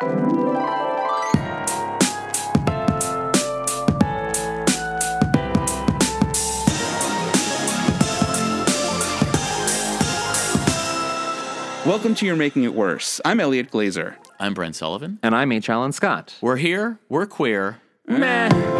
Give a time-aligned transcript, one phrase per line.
[0.00, 0.14] Welcome
[12.14, 13.20] to You're Making It Worse.
[13.24, 14.14] I'm Elliot Glazer.
[14.38, 15.18] I'm Brent Sullivan.
[15.20, 15.68] And I'm H.
[15.68, 16.36] Allen Scott.
[16.40, 17.00] We're here.
[17.08, 17.80] We're queer.
[18.06, 18.77] Meh.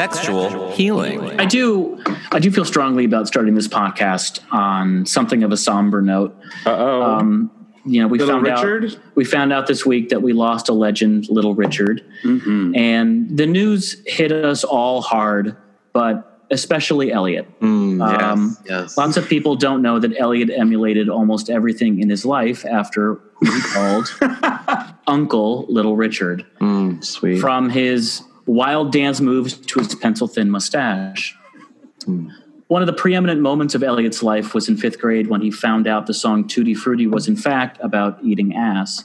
[0.00, 1.38] Textual healing.
[1.38, 2.02] I do.
[2.32, 6.34] I do feel strongly about starting this podcast on something of a somber note.
[6.64, 7.02] Uh oh.
[7.02, 7.50] Um,
[7.84, 8.84] you know, we Little found Richard?
[8.94, 12.74] out we found out this week that we lost a legend, Little Richard, Mm-hmm.
[12.76, 15.54] and the news hit us all hard,
[15.92, 17.46] but especially Elliot.
[17.60, 18.96] Um, yes.
[18.96, 23.50] Lots of people don't know that Elliot emulated almost everything in his life after who
[23.52, 24.08] he called
[25.06, 26.46] Uncle Little Richard.
[26.60, 27.38] Mm, sweet.
[27.40, 31.36] From his wild dance moves to his pencil thin mustache.
[32.66, 35.86] One of the preeminent moments of Elliot's life was in fifth grade when he found
[35.86, 39.04] out the song Tutti Frutti was in fact about eating ass.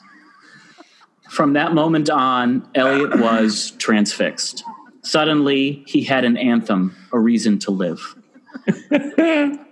[1.29, 4.63] From that moment on, Elliot was transfixed.
[5.01, 8.15] Suddenly, he had an anthem, a reason to live.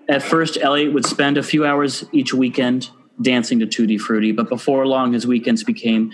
[0.10, 2.90] At first, Elliot would spend a few hours each weekend
[3.22, 6.12] dancing to Tutti Frutti, but before long, his weekends became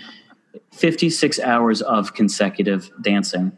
[0.72, 3.52] 56 hours of consecutive dancing.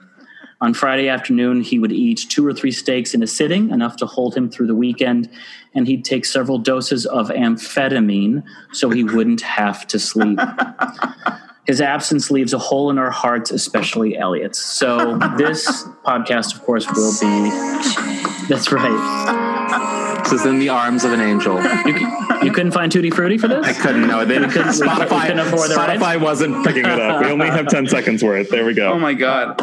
[0.62, 4.06] On Friday afternoon, he would eat two or three steaks in a sitting, enough to
[4.06, 5.28] hold him through the weekend,
[5.74, 10.38] and he'd take several doses of amphetamine so he wouldn't have to sleep.
[11.66, 14.58] His absence leaves a hole in our hearts, especially Elliot's.
[14.58, 17.50] So, this podcast, of course, will be.
[18.48, 20.11] That's right.
[20.24, 21.62] This is in the arms of an angel.
[21.86, 21.94] You,
[22.42, 23.66] you couldn't find Tutti Frutti for this?
[23.66, 26.02] I couldn't No, They, couldn't- Spotify, couldn't afford the rights?
[26.02, 27.20] Spotify wasn't picking it up.
[27.22, 28.48] We only have 10 seconds worth.
[28.50, 28.92] There we go.
[28.92, 29.60] Oh my god.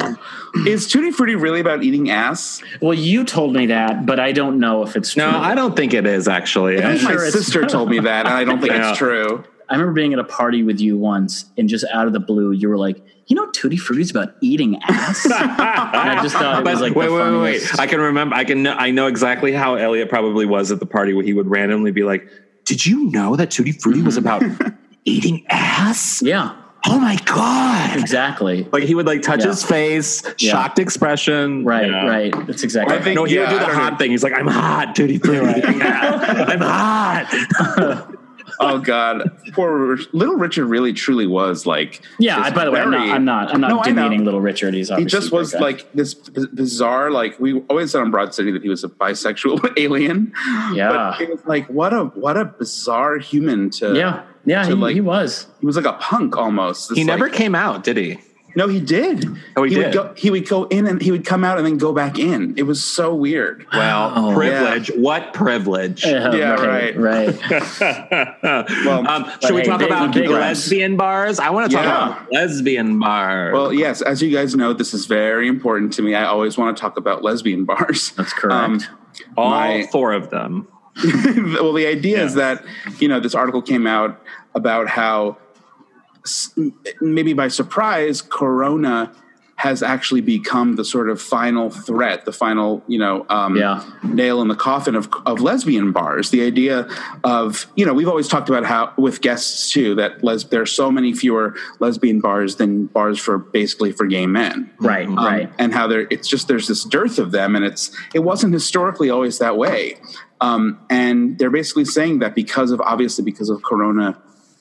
[0.68, 2.62] Is Tutti Frutti really about eating ass?
[2.82, 5.24] Well, you told me that, but I don't know if it's true.
[5.24, 6.82] no, I don't think it is actually.
[6.82, 8.90] I'm My sure sister told me that, and I don't think Yeah.
[8.90, 9.44] it's true.
[9.70, 12.52] I remember being at a party with you once, and just out of the blue,
[12.52, 12.98] you were like,
[13.28, 16.96] "You know, Tutti Frutti's about eating ass." and I just thought it But was like,
[16.96, 17.80] wait, wait, wait, wait.
[17.80, 18.36] I can remember.
[18.36, 18.66] I can.
[18.68, 22.04] I know exactly how Elliot probably was at the party where he would randomly be
[22.04, 22.28] like,
[22.66, 24.44] "Did you know that Tutti Frutti was about
[25.06, 26.22] eating ass?
[26.24, 26.56] Yeah,
[26.88, 28.68] Oh my god!" exactly.
[28.72, 29.48] Like he would like touch Yeah.
[29.48, 30.52] his face, Yeah.
[30.52, 31.64] shocked expression.
[31.66, 32.08] Right, Yeah.
[32.08, 32.34] right.
[32.48, 32.96] That's exactly.
[32.98, 33.98] I think- No, he Yeah, would do I the hot know.
[34.00, 34.12] thing.
[34.12, 35.62] He's like, "I'm hot, Tutti Frutti.
[35.66, 38.16] I'm hot."
[38.62, 39.32] Oh god.
[39.54, 42.40] Poor Little Richard really truly was like yeah.
[42.40, 43.10] I, by the way, I'm not.
[43.10, 43.54] I'm not.
[43.54, 44.74] I'm not No, demeaning Little Richard.
[44.74, 45.60] He's He obviously just was guy.
[45.60, 49.74] like this bizarre, like we always said on Broad City that he was a bisexual
[49.78, 50.34] alien.
[50.74, 50.90] Yeah.
[51.18, 54.64] But it was like what a what a bizarre human to yeah, yeah.
[54.64, 55.48] to, He, like- he was.
[55.60, 56.90] he was like a punk almost.
[56.90, 58.20] He This, never like- came out, did he?
[58.56, 59.26] No, he did.
[59.56, 59.94] Oh, he would did?
[59.94, 62.56] go he would go in and he would come out and then go back in.
[62.58, 63.66] It was so weird.
[63.72, 64.34] Well, Oh.
[64.36, 64.90] privilege.
[64.96, 66.06] What privilege?
[66.06, 66.98] Yeah, Yeah, right.
[66.98, 67.38] Right.
[68.86, 71.40] Well, um, should we hey, talk about big lesbian bars?
[71.40, 72.08] I want to talk Yeah.
[72.18, 73.54] about lesbian bars.
[73.54, 76.16] Well, yes, as you guys know, this is very important to me.
[76.16, 78.12] I always want to talk about lesbian bars.
[78.18, 78.90] That's correct.
[79.38, 80.68] all my- four of them.
[81.54, 82.64] well, the idea is that
[83.00, 84.20] you know this article came out
[84.56, 85.49] about how s-
[87.02, 89.12] maybe by surprise, Corona
[89.60, 93.84] has actually become the sort of final threat, the final you know um, Yeah.
[94.04, 96.30] nail in the coffin of of lesbian bars.
[96.30, 96.88] The idea
[97.26, 100.66] of you know we've always talked about how with guests too that les- there are
[100.66, 105.10] so many fewer lesbian bars than bars for basically for gay men right.
[105.10, 105.52] um, right.
[105.60, 109.10] and how there it's just there's this dearth of them and it's it wasn't historically
[109.10, 109.98] always that way
[110.40, 114.18] um, and they're basically saying that because of obviously because of corona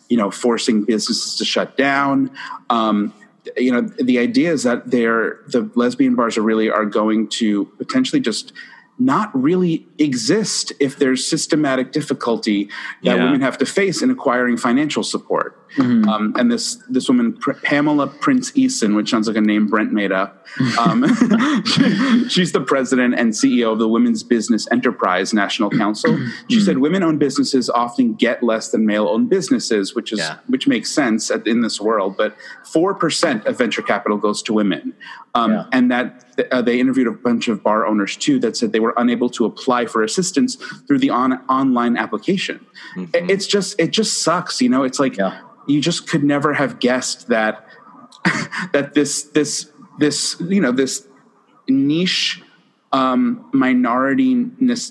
[0.09, 2.31] you know forcing businesses to shut down
[2.71, 3.13] um,
[3.57, 7.65] you know the idea is that they're the lesbian bars are really are going to
[7.79, 8.53] potentially just
[8.99, 12.65] not really exist if there's systematic difficulty
[13.05, 13.25] that Yeah.
[13.25, 15.58] women have to face in acquiring financial support.
[15.79, 20.13] Um, and this this woman Pamela Prince Eason, which sounds like a name Brent made
[20.13, 20.47] up,
[20.79, 21.05] um,
[22.29, 26.19] she's the president and CEO of the Women's Business Enterprise National Council.
[26.49, 30.39] She said women-owned businesses often get less than male-owned businesses, which is Yeah.
[30.47, 32.17] which makes sense at, in this world.
[32.17, 34.95] But four percent of venture capital goes to women,
[35.35, 35.65] um, Yeah.
[35.73, 38.95] and that uh, they interviewed a bunch of bar owners too that said they were
[38.97, 40.55] unable to apply for assistance
[40.87, 42.65] through the on, online application.
[42.97, 44.83] It- It's just it just sucks, you know.
[44.85, 45.41] It's like Yeah.
[45.69, 47.67] You just could never have guessed that
[48.73, 51.07] that this this this you know this
[51.69, 52.43] niche
[52.93, 54.47] um, minority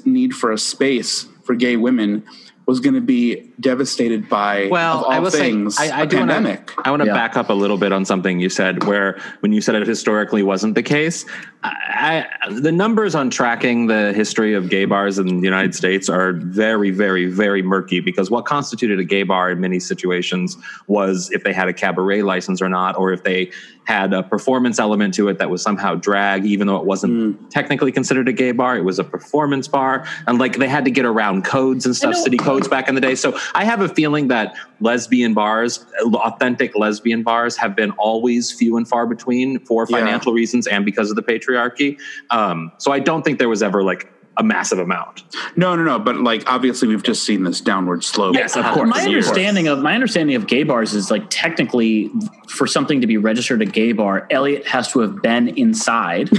[0.05, 2.23] need for a space for gay women
[2.67, 6.03] was going to be devastated by well, of all I will things say, I, I
[6.03, 6.71] a do pandemic.
[6.77, 7.13] Wanna, I want to Yeah.
[7.13, 10.43] back up a little bit on something you said, where when you said it historically
[10.43, 11.25] wasn't the case,
[11.63, 16.07] I, I, the numbers on tracking the history of gay bars in the United States
[16.07, 20.55] are very, very, very murky because what constituted a gay bar in many situations
[20.85, 23.51] was if they had a cabaret license or not, or if they
[23.85, 27.47] had a performance element to it that was somehow drag, even though it wasn't hmm.
[27.47, 30.91] technically considered a gay bar, it was a performance bar, and like they had to
[30.91, 33.15] get around codes and stuff, city codes back in the day.
[33.15, 38.77] So I have a feeling that lesbian bars, authentic lesbian bars, have been always few
[38.77, 39.97] and far between for Yeah.
[39.97, 41.97] financial reasons and because of the patriarchy.
[42.29, 45.23] Um, so I don't think there was ever like a massive amount.
[45.55, 45.97] No, no, no.
[45.99, 48.35] But like, obviously, we've just seen this downward slope.
[48.35, 48.89] Yes, of Uh, course.
[48.89, 52.11] My understanding of my understanding of gay bars is like technically
[52.47, 56.29] for something to be registered a gay bar, Elliot has to have been inside,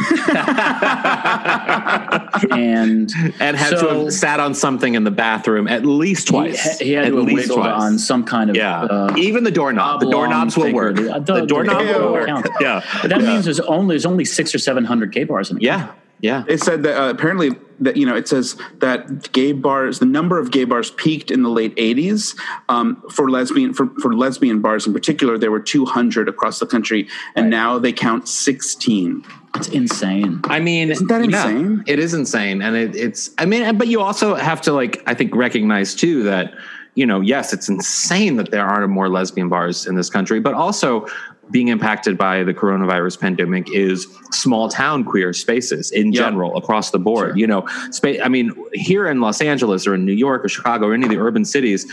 [2.52, 3.10] and
[3.40, 6.78] And had to have sat on something in the bathroom at least twice.
[6.78, 7.82] He, he had at to have least twice.
[7.82, 10.00] on some kind of Yeah, uh, even the doorknob.
[10.00, 10.96] The doorknobs will work.
[10.96, 12.26] The- The, the doorknob doorknob will will work.
[12.26, 12.46] count.
[12.60, 13.26] Yeah, But that Yeah.
[13.26, 15.88] means there's only there's only six or seven hundred gay bars in the yeah,
[16.20, 16.44] yeah.
[16.48, 20.38] It said that uh, apparently that you know it says that gay bars, the number
[20.38, 22.38] of gay bars peaked in the late '80s
[22.68, 25.38] um, for lesbian for, for lesbian bars in particular.
[25.38, 29.24] There were 200 across the country, and now they count 16.
[29.54, 30.40] It's insane.
[30.44, 31.84] I mean, Isn't that yeah, insane?
[31.86, 33.30] it is insane, and it, it's.
[33.38, 36.54] I mean, but you also have to like, I think, recognize too that
[36.98, 40.52] you know, yes, it's insane that there aren't more lesbian bars in this country, but
[40.52, 41.06] also
[41.50, 46.22] being impacted by the coronavirus pandemic is small town queer spaces in Yeah.
[46.22, 47.38] general across the board.
[47.38, 48.20] You know, space.
[48.22, 51.10] I mean, here in Los Angeles or in New York or Chicago or any of
[51.10, 51.86] the urban cities,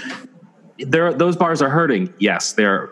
[0.80, 2.14] there those bars are hurting.
[2.20, 2.90] Yes, they're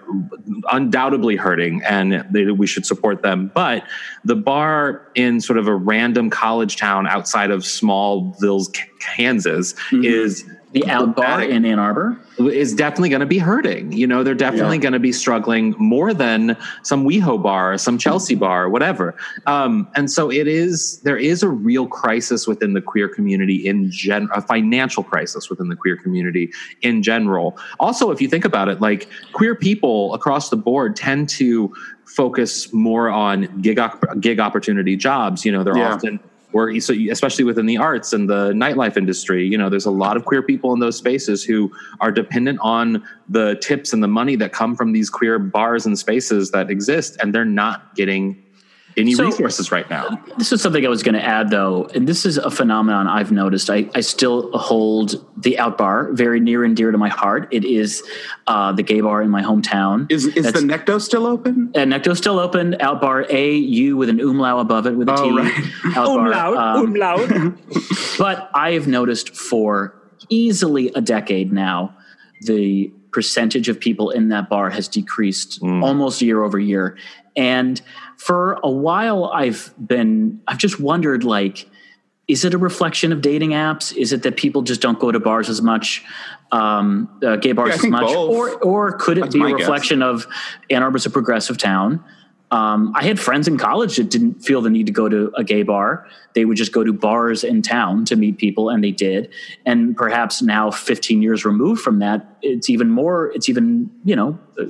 [0.72, 3.52] undoubtedly hurting, and they, we should support them.
[3.54, 3.84] But
[4.24, 10.04] the bar in sort of a random college town outside of Smallville, Kansas mm-hmm.
[10.06, 12.18] is The out bar in Ann Arbor.
[12.40, 13.92] is definitely going to be hurting.
[13.92, 14.82] You know, they're definitely Yeah.
[14.84, 19.14] going to be struggling more than some WeHo bar, some Chelsea bar, whatever.
[19.46, 21.00] Um, and so it is.
[21.04, 25.70] There is a real crisis within the queer community in gen, a financial crisis within
[25.70, 27.56] the queer community in general.
[27.80, 31.72] Also, if you think about it, like queer people across the board tend to
[32.06, 35.46] focus more on gig op- gig opportunity jobs.
[35.46, 35.94] You know, they're Yeah.
[35.94, 36.20] often
[36.80, 40.26] so especially within the arts and the nightlife industry you know there's a lot of
[40.26, 44.54] queer people in those spaces who are dependent on the tips and the money that
[44.54, 48.38] come from these queer bars and spaces that exist and they're not getting
[48.98, 52.08] any So- resources right now This is something I was going to add, though, and
[52.08, 53.70] this is a phenomenon I've noticed.
[53.70, 57.48] I, I still hold the Out Bar very near and dear to my heart.
[57.52, 58.04] It is
[58.48, 60.12] uh, the gay bar in my hometown.
[60.12, 61.72] Is is That's- the Necto still open?
[61.76, 62.76] and Necto's still open.
[62.80, 65.22] Out Bar A U with an umlau above it with a T.
[65.24, 65.98] Oh, right.
[65.98, 66.06] Out
[66.56, 67.30] Bar, um, umlaut
[68.18, 69.96] but I have noticed for
[70.30, 71.96] easily a decade now,
[72.42, 76.98] the percentage of people in that bar has decreased almost year over year.
[77.36, 77.80] And
[78.24, 81.70] for a while, I've been, I've just wondered like,
[82.30, 83.94] is it a reflection of dating apps?
[83.96, 86.06] Is it that people just don't go to bars as much,
[86.54, 88.30] um, uh, gay bars Yeah, as much, both.
[88.32, 89.60] or or could it That's be a my guess.
[89.60, 90.26] reflection of
[90.70, 92.02] Ann Arbor's a progressive town?
[92.50, 95.44] Um, I had friends in college that didn't feel the need to go to a
[95.44, 96.08] gay bar.
[96.34, 99.34] They would just go to bars in town to meet people, and they did.
[99.66, 103.34] And perhaps now, 15 years removed from that, it's even more.
[103.34, 104.66] It's even you know, uh,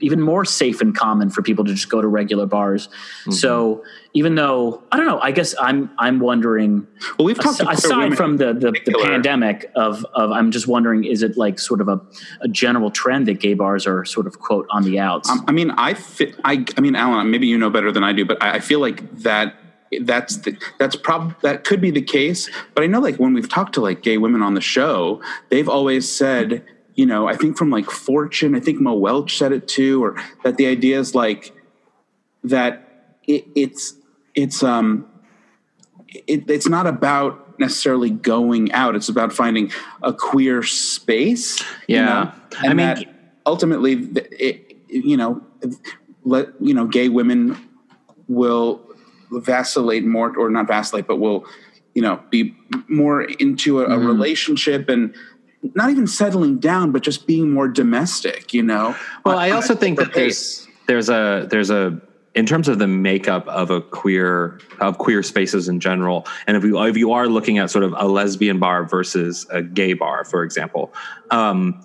[0.00, 2.88] even more safe and common for people to just go to regular bars.
[2.88, 3.32] Mm-hmm.
[3.32, 3.84] So
[4.14, 6.86] even though I don't know, I guess I'm I'm wondering.
[7.18, 11.22] Well, we've talked Aside from the the, the pandemic of of, I'm just wondering, is
[11.22, 12.00] it like sort of a,
[12.40, 15.30] a general trend that gay bars are sort of quote on the outs?
[15.46, 16.34] I mean, I fit.
[16.44, 18.80] I, I mean, Alan, maybe you know better than I do, but I, I feel
[18.80, 19.54] like that
[20.00, 22.50] that's the, that's prob that could be the case.
[22.74, 25.68] But I know, like when we've talked to like gay women on the show, they've
[25.68, 26.64] always said,
[26.96, 30.16] you know, I think from like Fortune, I think Mo Welch said it too, or
[30.44, 31.52] that the idea is like
[32.44, 33.94] that it, it's
[34.34, 35.06] it's um
[36.08, 38.94] it, it's not about necessarily going out.
[38.96, 39.70] It's about finding
[40.02, 41.60] a queer space.
[41.86, 42.04] you Yeah.
[42.04, 42.32] know?
[42.70, 43.06] I mean-
[43.46, 43.92] ultimately,
[44.38, 45.42] it, you know,
[46.24, 47.56] let you know, gay women
[48.28, 48.80] will
[49.30, 51.44] vacillate more, or not vacillate, but will
[51.94, 52.54] you know be
[52.88, 54.06] more into a, a Mm-hmm.
[54.06, 55.14] relationship and
[55.74, 58.52] not even settling down, but just being more domestic.
[58.54, 58.96] You know.
[59.24, 60.66] Well, I also think that pace.
[60.86, 62.00] there's there's a there's a
[62.34, 66.64] in terms of the makeup of a queer of queer spaces in general, and if
[66.64, 70.24] you if you are looking at sort of a lesbian bar versus a gay bar,
[70.24, 70.92] for example,
[71.30, 71.82] um,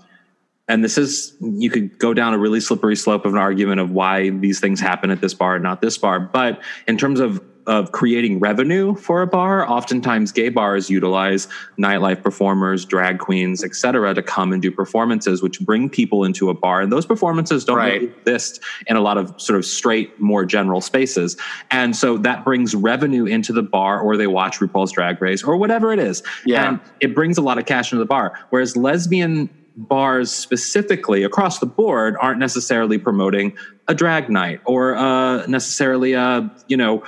[0.67, 3.91] and this is you could go down a really slippery slope of an argument of
[3.91, 7.41] why these things happen at this bar and not this bar, but in terms of
[7.67, 9.69] of creating revenue for a bar.
[9.69, 11.47] Oftentimes, gay bars utilize
[11.79, 16.53] nightlife performers, drag queens, etc., to come and do performances, which bring people into a
[16.53, 16.81] bar.
[16.81, 18.01] And those performances don't Right.
[18.01, 21.37] really exist in a lot of sort of straight, more general spaces.
[21.69, 25.57] And so that brings revenue into the bar, or they watch RuPaul's Drag Race, or
[25.57, 26.23] whatever it is.
[26.45, 26.67] Yeah.
[26.67, 28.33] And it brings a lot of cash into the bar.
[28.49, 33.53] Whereas lesbian bars specifically across the board aren't necessarily promoting
[33.87, 37.03] a drag night or uh, necessarily a, you know,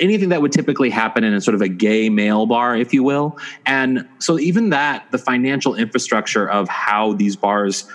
[0.00, 3.02] anything that would typically happen in a sort of a gay male bar, if you
[3.02, 3.38] will.
[3.66, 7.88] And so even that, the financial infrastructure of how these bars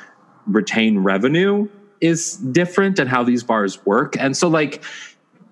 [0.48, 1.67] retain revenue
[2.00, 4.15] is different and how these bars work.
[4.17, 4.83] And so like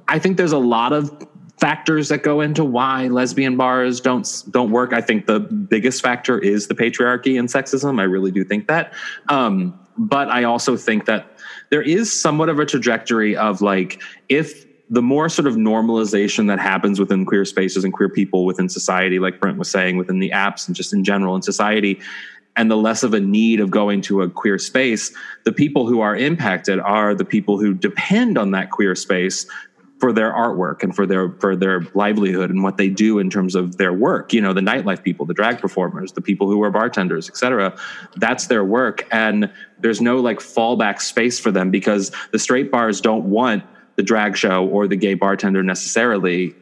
[0.08, 1.28] I think there's a lot of
[1.60, 4.94] factors that go into why lesbian bars don't don't work.
[4.94, 8.00] I think the biggest factor is the patriarchy and sexism.
[8.00, 8.94] I really do think that.
[9.28, 11.38] Um, but I also think that
[11.70, 16.60] there is somewhat of a trajectory of like if the more sort of normalization that
[16.60, 20.32] happens within queer spaces and queer people within society, like Brent was saying, within the
[20.32, 22.00] apps and just in general in society,
[22.56, 25.14] and the less of a need of going to a queer space,
[25.46, 29.46] the people who are impacted are the people who depend on that queer space
[30.00, 33.54] for their artwork and for their for their livelihood and what they do in terms
[33.54, 34.34] of their work.
[34.34, 37.78] You know the nightlife people the drag performers the people who are bartenders etc
[38.16, 39.06] that's their work.
[39.12, 43.64] And there's no like fallback space for them because the straight bars don't want
[44.00, 46.56] the drag show or the gay bartender necessarily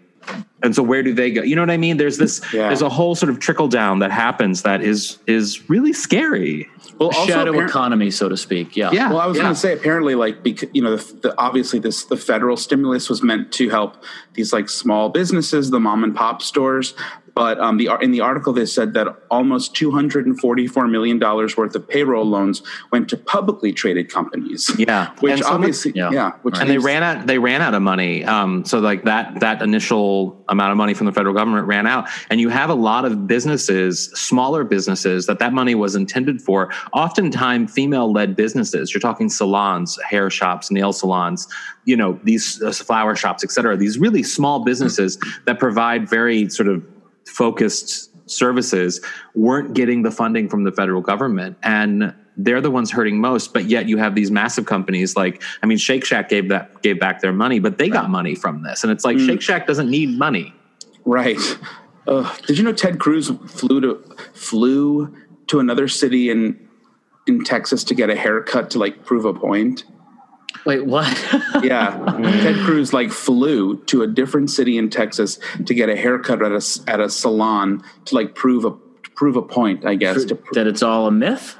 [0.63, 2.63] and so where do they go you know what i mean there's this Yeah.
[2.67, 6.67] there's a whole sort of trickle down that happens that is is really scary
[6.99, 8.75] Well, shadow appar- economy, so to speak.
[8.75, 8.89] Yeah.
[8.91, 9.43] yeah Well, I was yeah.
[9.43, 13.07] going to say apparently, like, because you know, the, the, obviously this the federal stimulus
[13.07, 13.91] was meant to help
[14.33, 16.95] these like small businesses, the mom and pop stores.
[17.37, 20.87] But um, the in the article they said that almost two hundred and forty four
[20.87, 24.71] million dollars worth of payroll loans went to publicly traded companies.
[24.79, 25.11] Yeah.
[25.19, 26.09] which so obviously, Yeah.
[26.11, 29.39] yeah, which and they ran out they ran out of money um, so like that
[29.39, 32.73] that initial amount of money from the federal government ran out and you have a
[32.73, 38.93] lot of businesses smaller businesses that that money was intended for oftentimes female led businesses
[38.93, 41.47] you're talking salons hair shops nail salons
[41.85, 46.49] you know these uh, flower shops et cetera these really small businesses that provide very
[46.49, 46.83] sort of
[47.37, 48.99] focused services
[49.35, 51.57] weren't getting the funding from the federal government.
[51.63, 55.65] And they're the ones hurting most but yet you have these massive companies like i
[55.65, 58.83] mean shake shack gave that gave back their money but they got money from this.
[58.83, 60.53] And it's like shake shack doesn't need money.
[61.03, 61.39] Right.
[62.07, 65.13] Uh, did you know Ted Cruz flew to flew
[65.47, 66.69] to another city in
[67.27, 69.83] in Texas to get a haircut to like prove a point?
[70.65, 71.07] Wait, what?
[71.63, 71.97] Yeah,
[72.41, 76.51] Ted Cruz like flew to a different city in Texas to get a haircut at
[76.51, 78.71] a s- at a salon to like prove a
[79.15, 79.85] prove a point.
[79.85, 80.23] I guess.
[80.25, 81.57] To, pr- that it's all a myth?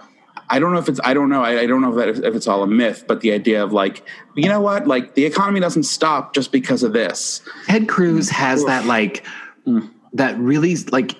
[0.50, 2.36] I don't know if it's I don't know I, I don't know if that if
[2.36, 4.03] it's all a myth, but the idea of like
[4.36, 7.41] you know what like the economy doesn't stop just because of this.
[7.65, 9.25] ted cruz has that like
[9.65, 9.88] hmm.
[10.13, 11.15] that really like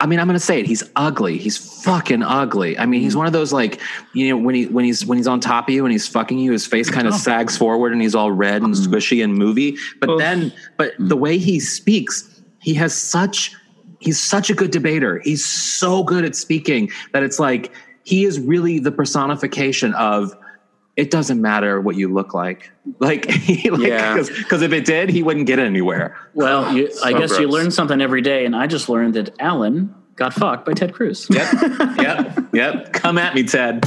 [0.00, 0.66] I mean, I'm gonna say it.
[0.66, 1.36] He's ugly.
[1.36, 2.78] He's fucking ugly.
[2.78, 3.18] I mean, he's mm-hmm.
[3.18, 3.80] one of those like,
[4.14, 6.38] you know, when he when he's when he's on top of you and he's fucking
[6.38, 8.92] you, his face kind of sags forward and he's all red and mm-hmm.
[8.92, 9.76] squishy and movie.
[10.00, 11.20] But then, but the mm.
[11.20, 13.54] way he speaks, he has such
[14.00, 15.20] he's such a good debater.
[15.22, 17.72] He's so good at speaking that it's like
[18.04, 20.34] he is really the personification of
[21.00, 22.70] it doesn't matter what you look like.
[22.98, 24.16] Like, he, like Yeah.
[24.16, 26.16] because if it did, he wouldn't get anywhere.
[26.34, 29.30] Well, you, I So guess you learn something every day, and I just learned that
[29.38, 31.26] Alan got fucked by Ted Cruz.
[31.30, 31.52] Yep.
[31.98, 32.38] yep.
[32.52, 32.92] Yep.
[32.92, 33.84] Come at me, Ted.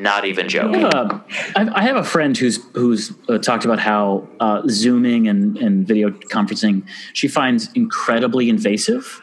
[0.00, 0.84] Not even joking.
[0.84, 1.20] Uh,
[1.56, 5.86] I, I have a friend who's who's uh, talked about how uh, zooming and, and
[5.88, 9.22] video conferencing she finds incredibly invasive,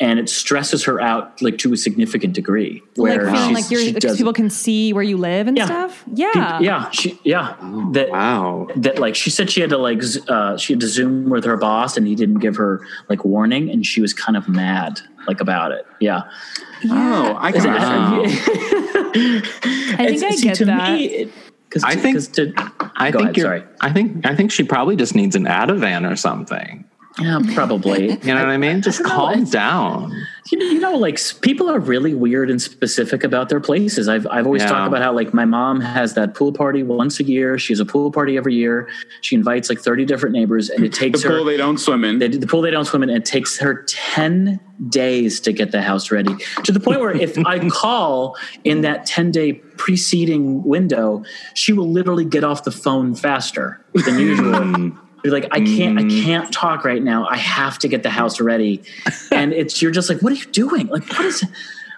[0.00, 2.82] and it stresses her out like to a significant degree.
[2.96, 5.46] like Where feeling she's- like you're she because doesn't- people can see where you live
[5.46, 5.66] and Yeah.
[5.66, 6.04] stuff.
[6.06, 6.60] Peop- Yeah.
[6.60, 7.54] yeah, she yeah
[7.92, 8.68] that Wow.
[8.76, 11.56] that like she said she had to like uh, she had to zoom with her
[11.56, 15.40] boss and he didn't give her like warning and she was kind of mad like
[15.40, 15.86] about it.
[16.00, 16.22] Yeah,
[16.90, 18.22] Oh, I can Wow.
[18.26, 21.28] I think I get that.
[21.68, 22.52] Because I think- to,
[22.96, 23.46] I think ahead, you're.
[23.46, 23.62] sorry.
[23.80, 24.24] I think.
[24.26, 26.84] I think she probably just needs an Ativan or something.
[27.20, 28.10] Yeah, probably.
[28.24, 28.82] You know what I mean?
[28.82, 30.12] Just don't know, calm down.
[30.50, 34.08] You know, you know, like people are really weird and specific about their places.
[34.08, 34.68] I've I've always Yeah.
[34.68, 37.58] talked about how like my mom has that pool party once a year.
[37.58, 38.88] She has a pool party every year.
[39.20, 42.04] She invites like thirty different neighbors, and it the takes her pool they don't swim
[42.04, 42.18] in.
[42.18, 43.08] they, the pool they don't swim in.
[43.10, 46.34] And it takes her ten days to get the house ready.
[46.64, 51.22] To the point where if I call in that ten day preceding window,
[51.54, 54.54] she will literally get off the phone faster than usual.
[54.56, 54.88] Hmm.
[55.24, 56.22] Be like, I can't, I mm.
[56.22, 57.26] can't talk right now.
[57.26, 58.82] I have to get the house ready,
[59.32, 60.86] and it's you're just like, what are you doing?
[60.88, 61.42] Like, what is?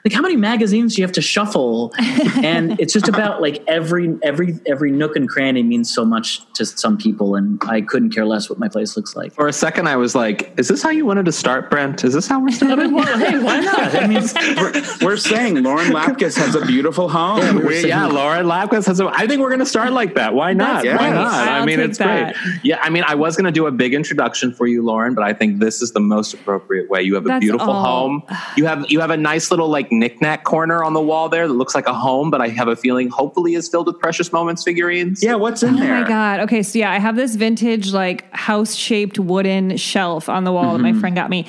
[0.07, 1.93] Like how many magazines do you have to shuffle?
[2.37, 6.65] And it's just about like every every every nook and cranny means so much to
[6.65, 9.35] some people and i couldn't care less what my place looks like.
[9.35, 12.05] For a second i was like is this how you wanted to start brent?
[12.05, 12.77] Is this how we're starting?
[12.97, 13.95] Well, hey why not?
[13.95, 14.23] I mean
[14.57, 14.73] we're,
[15.03, 17.41] we're saying lauren lapkus has a beautiful home.
[17.41, 20.35] Yeah, we yeah lauren lapkus has a i think we're going to start like that.
[20.35, 20.85] Why not?
[20.85, 21.33] That's why not?
[21.33, 22.37] I'll i mean it's that.
[22.37, 25.15] great yeah i mean i was going to do a big introduction for you lauren
[25.15, 27.03] but i think this is the most appropriate way.
[27.03, 27.85] You have a That's beautiful all.
[27.85, 28.23] home.
[28.57, 31.55] You have you have a nice little like knickknack corner on the wall there that
[31.55, 34.62] looks like a home but i have a feeling hopefully is filled with precious moments
[34.62, 35.23] figurines.
[35.23, 35.97] Yeah what's in Oh there?
[35.97, 36.41] Oh my god.
[36.41, 40.79] Okay, so yeah, I have this vintage like house-shaped wooden shelf on the wall that
[40.81, 41.47] my friend got me.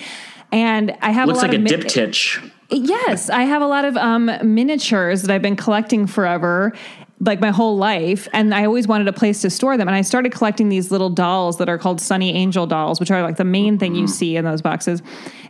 [0.52, 2.52] And I have looks a lot like a of min- diptych.
[2.70, 6.74] Yes, I have a lot of um, miniatures that I've been collecting forever,
[7.20, 9.88] like my whole life, and I always wanted a place to store them.
[9.88, 13.24] And I started collecting these little dolls that are called Sunny Angel dolls, which are
[13.24, 14.12] like the main thing you mm-hmm.
[14.12, 15.02] see in those boxes.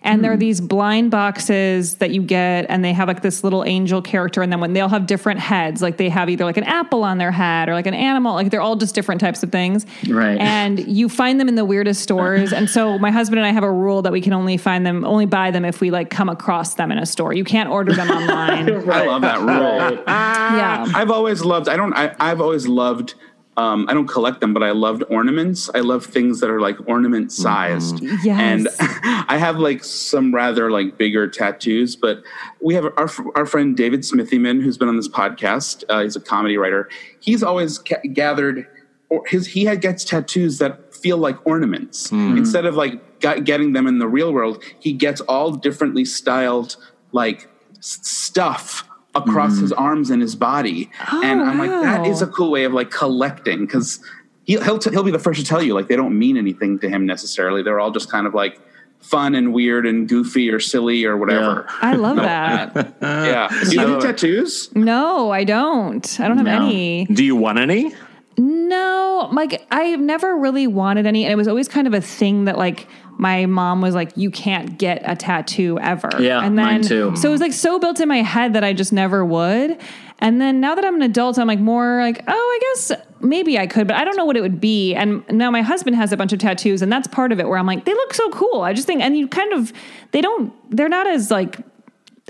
[0.03, 0.39] And they're hmm.
[0.39, 4.51] these blind boxes that you get, and they have like this little angel character, and
[4.51, 7.31] then when they'll have different heads, like they have either like an apple on their
[7.31, 9.85] head or like an animal, like they're all just different types of things.
[10.07, 10.39] Right.
[10.39, 12.53] And you find them in the weirdest stores.
[12.53, 15.03] And so my husband and I have a rule that we can only find them,
[15.03, 17.33] only buy them if we like come across them in a store.
[17.33, 18.69] You can't order them online.
[18.89, 20.85] i love that rule yeah.
[20.93, 21.56] I've always loved.
[21.67, 21.93] I don't.
[21.93, 23.15] I, I've always loved.
[23.55, 25.67] Um, I don't collect them, but I loved ornaments.
[25.73, 28.03] I love things that are like ornament sized.
[28.23, 28.27] Yes.
[28.39, 28.67] And
[29.27, 32.21] I have like some rather like bigger tattoos, but
[32.61, 35.83] we have our our friend David Smithyman, who's been on this podcast.
[35.89, 36.87] Uh, he's a comedy writer.
[37.19, 38.67] He's always ca- gathered.
[39.09, 43.71] Or his he had gets tattoos that feel like ornaments instead of like got, getting
[43.73, 44.61] them in the real world.
[44.79, 46.75] He gets all differently styled
[47.13, 48.86] like s- stuff
[49.17, 49.83] across his mm-hmm.
[49.83, 52.91] arms and his body, and I'm like, that is a oh, cool way of like
[52.91, 53.99] collecting because
[54.43, 56.79] he'll he'll, t- he'll be the first to tell you like they don't mean anything
[56.79, 57.61] to him necessarily.
[57.63, 58.59] They're all just kind of like
[58.99, 61.65] fun and weird and goofy or silly or whatever.
[61.81, 62.95] I love that.
[63.01, 63.47] Yeah.
[63.63, 64.73] Do you have any tattoos?
[64.75, 66.19] No, I don't.
[66.19, 66.65] I don't have No.
[66.65, 67.05] any.
[67.05, 67.93] do you want any
[68.37, 72.45] No, like I've never really wanted any, and it was always kind of a thing
[72.45, 76.65] that like my mom was like, "You can't get a tattoo ever." Yeah, and then
[76.65, 77.15] mine too.
[77.15, 79.77] so it was like so built in my head that I just never would.
[80.19, 83.59] And then now that I'm an adult, I'm like more like, oh, I guess maybe
[83.59, 84.95] I could, but I don't know what it would be.
[84.95, 87.59] And now my husband has a bunch of tattoos, and that's part of it where
[87.59, 88.61] I'm like, they look so cool.
[88.61, 89.71] I just think, and you kind of,
[90.11, 91.59] they don't, they're not as like.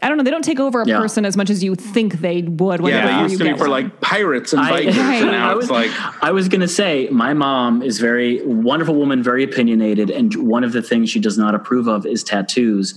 [0.03, 0.23] I don't know.
[0.23, 0.99] They don't take over a Yeah.
[0.99, 2.81] person as much as you think they would.
[2.81, 5.21] When Yeah, they used to be for like pirates and I- Vikings, Right.
[5.23, 5.91] and now I it's was, like
[6.21, 10.63] I was going to say, my mom is very wonderful woman, very opinionated, and one
[10.63, 12.93] of the things she does not approve of is tattoos.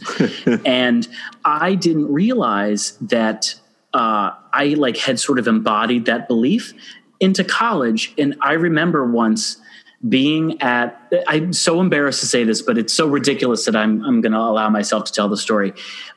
[0.67, 1.09] and
[1.45, 3.55] I didn't realize that
[3.95, 6.75] uh, I like had sort of embodied that belief
[7.19, 8.13] into college.
[8.19, 9.57] And I remember once
[10.09, 14.23] being at I'm so embarrassed to say this, but it's so ridiculous that I'm I'm
[14.23, 15.75] going to allow myself to tell the story.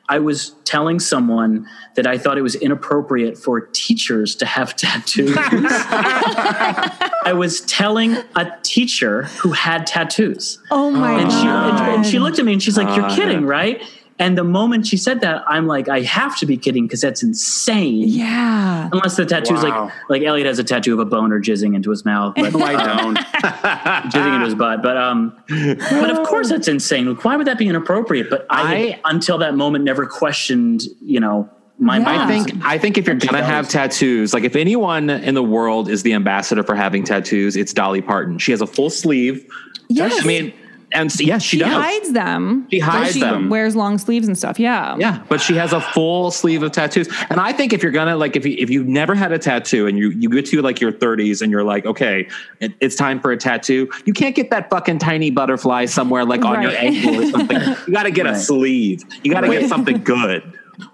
[0.08, 5.34] I was telling someone that I thought it was inappropriate for teachers to have tattoos.
[5.36, 10.58] I was telling a teacher who had tattoos.
[10.70, 13.44] oh my And she and, and she looked at me and she's like, "You're kidding,
[13.44, 13.82] right?"
[14.18, 17.22] And the moment she said that, I'm like, "I have to be kidding because that's
[17.22, 18.88] insane." yeah.
[18.92, 19.86] Unless the tattoo's Wow.
[19.86, 22.84] like like Elliot has a tattoo of a boner jizzing into his mouth, but I
[22.84, 23.16] don't.
[24.12, 24.82] jizzing into his butt.
[24.82, 27.06] But um, but of course that's insane.
[27.12, 28.30] Like, Why would that be inappropriate?
[28.30, 31.48] But I, I- until that moment never questioned, you know,
[31.78, 32.24] my Yeah.
[32.24, 35.88] I think I think if you're gonna have tattoos, like if anyone in the world
[35.88, 38.38] is the ambassador for having tattoos, it's Dolly Parton.
[38.38, 39.44] She has a full sleeve.
[39.88, 40.22] Yes.
[40.22, 40.54] I mean,
[40.94, 41.72] and s- yes, she, she does.
[41.72, 42.66] hides them.
[42.70, 43.48] She hides she them.
[43.48, 44.58] Wears long sleeves and stuff.
[44.58, 44.96] Yeah.
[44.98, 47.08] Yeah, but she has a full sleeve of tattoos.
[47.30, 49.86] And I think if you're gonna like, if you, if you've never had a tattoo
[49.86, 52.28] and you you get to like your 30s and you're like, okay,
[52.60, 56.44] it, it's time for a tattoo, you can't get that fucking tiny butterfly somewhere like
[56.44, 57.60] on your ankle or something.
[57.86, 59.02] You got to get a sleeve.
[59.22, 60.42] You got to get something good.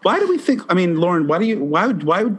[0.03, 0.63] Why do we think?
[0.69, 1.63] I mean, Lauren, why do you?
[1.63, 2.03] Why would?
[2.05, 2.39] Why would?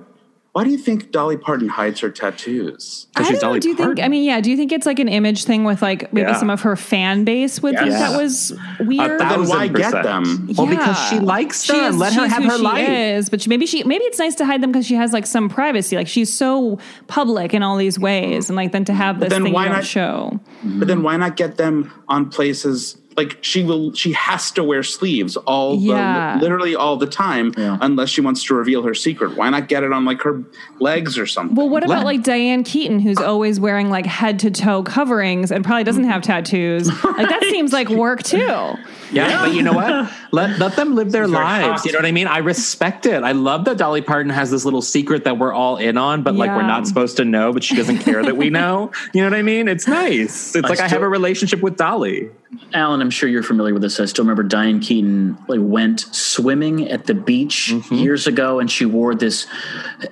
[0.54, 3.08] Why do you think Dolly Parton hides her tattoos?
[3.16, 3.40] I she's don't know.
[3.40, 3.86] Dolly Do you think?
[3.88, 4.04] Parton.
[4.04, 4.42] I mean, yeah.
[4.42, 6.38] Do you think it's like an image thing with like maybe Yeah.
[6.38, 8.12] some of her fan base would think Yes.
[8.12, 9.12] that was weird?
[9.12, 10.04] A Then why thousand get percent.
[10.04, 10.50] them?
[10.58, 11.22] Well, because she Yeah.
[11.22, 11.86] likes She them.
[11.94, 12.90] is- Let her have her she life.
[12.90, 15.26] Is, but she, maybe she maybe it's nice to hide them because she has like
[15.26, 15.96] some privacy.
[15.96, 19.44] Like she's so public in all these ways, and like then to have this then
[19.44, 20.38] thing why you don't not- show.
[20.66, 23.93] But then why not get them on places like she will?
[23.93, 26.38] She has to wear sleeves all Yeah.
[26.38, 27.78] the literally all the time Yeah.
[27.82, 29.36] unless she wants to reveal her secret.
[29.36, 30.43] Why not get it on like her
[30.80, 31.56] legs or something?
[31.56, 35.52] Well, what about Let- like Diane Keaton, who's always wearing like head to toe coverings
[35.52, 36.88] and probably doesn't have tattoos?
[37.04, 38.74] Like that seems like work too.
[39.12, 40.12] Yeah, but you know what?
[40.34, 41.82] Let let them live their lives.
[41.82, 41.86] hot.
[41.86, 42.28] You know what I mean?
[42.28, 43.21] I respect it.
[43.21, 46.36] I love that Dolly Parton has this little secret that we're all in on, but
[46.36, 48.91] like we're not supposed to know, but she doesn't care that we know.
[49.13, 49.67] You know what I mean?
[49.67, 50.56] It's nice.
[50.56, 52.30] It's like I have a relationship with Dolly.
[52.74, 54.00] Alan, I'm sure you're familiar with this.
[54.00, 57.95] I still remember Diane Keaton like went swimming at the beach Mm-hmm.
[57.95, 59.47] years ago, and she wore this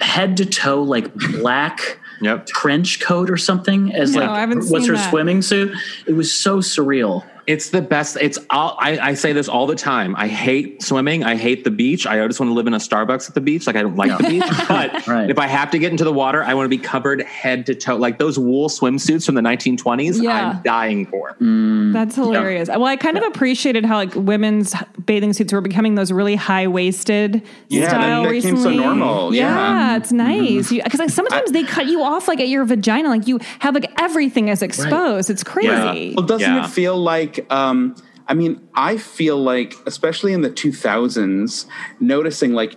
[0.01, 2.47] head to toe like black Yep.
[2.47, 5.09] trench coat or something as No, like I haven't what's seen her that.
[5.09, 5.71] swimming suit.
[6.05, 7.23] It was so surreal.
[7.49, 8.15] It's the best.
[8.21, 10.15] It's all, I, I say this all the time.
[10.15, 11.23] I hate swimming.
[11.23, 12.05] I hate the beach.
[12.05, 13.65] I just want to live in a Starbucks at the beach.
[13.65, 14.43] Like I don't like the beach.
[14.67, 15.31] But Right.
[15.31, 17.73] if I have to get into the water, I want to be covered head to
[17.73, 17.95] toe.
[17.95, 20.21] Like those wool swimsuits from the 1920s.
[20.21, 20.51] Yeah.
[20.51, 21.35] I'm dying for.
[21.41, 21.91] Mm.
[21.91, 22.69] That's hilarious.
[22.69, 24.75] Well, I kind of appreciated how like women's
[25.07, 29.97] bathing suits were becoming those really high waisted Yeah, style that became so normal, yeah.
[29.97, 30.17] it's mm-hmm.
[30.17, 33.73] nice because like sometimes they cut you off like at your vagina, like you have
[33.73, 35.31] like everything is exposed.
[35.31, 36.13] It's crazy.
[36.15, 36.65] Well, doesn't Yeah.
[36.65, 37.38] it feel like?
[37.49, 37.95] Um,
[38.27, 41.65] I mean, I feel like, especially in the 2000s,
[41.99, 42.75] noticing like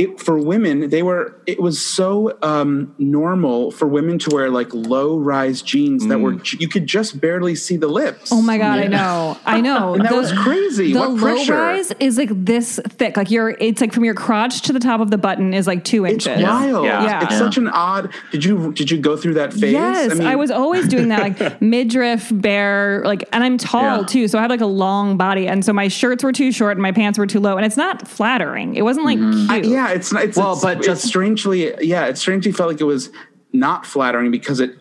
[0.00, 1.34] it for women, they were.
[1.46, 6.34] It was so um, normal for women to wear like low rise jeans that were
[6.58, 8.30] you could just barely see the lips.
[8.32, 9.94] Oh my god, I know, I know.
[9.94, 10.92] And that was crazy.
[10.92, 11.54] The What low pressure?
[11.54, 13.16] rise is like this thick.
[13.16, 15.84] Like your, it's like from your crotch to the top of the button is like
[15.84, 16.28] two inches.
[16.28, 16.84] It's wild.
[16.84, 17.22] Yeah.
[17.24, 17.38] It's Yeah.
[17.38, 18.12] such an odd.
[18.32, 19.72] Did you did you go through that phase?
[19.72, 24.06] Yes, I, mean, was always doing that, like midriff, bare, like, and I'm tall Yeah.
[24.06, 26.72] too, so I have like a long body, and so my shirts were too short
[26.72, 28.74] and my pants were too low, and it's not flattering.
[28.76, 29.72] It wasn't like I- cute.
[29.72, 30.24] yeah, it's not.
[30.24, 33.10] It's, Well, it's, but just- strangely, yeah, it strangely felt like it was
[33.52, 34.76] not flattering because it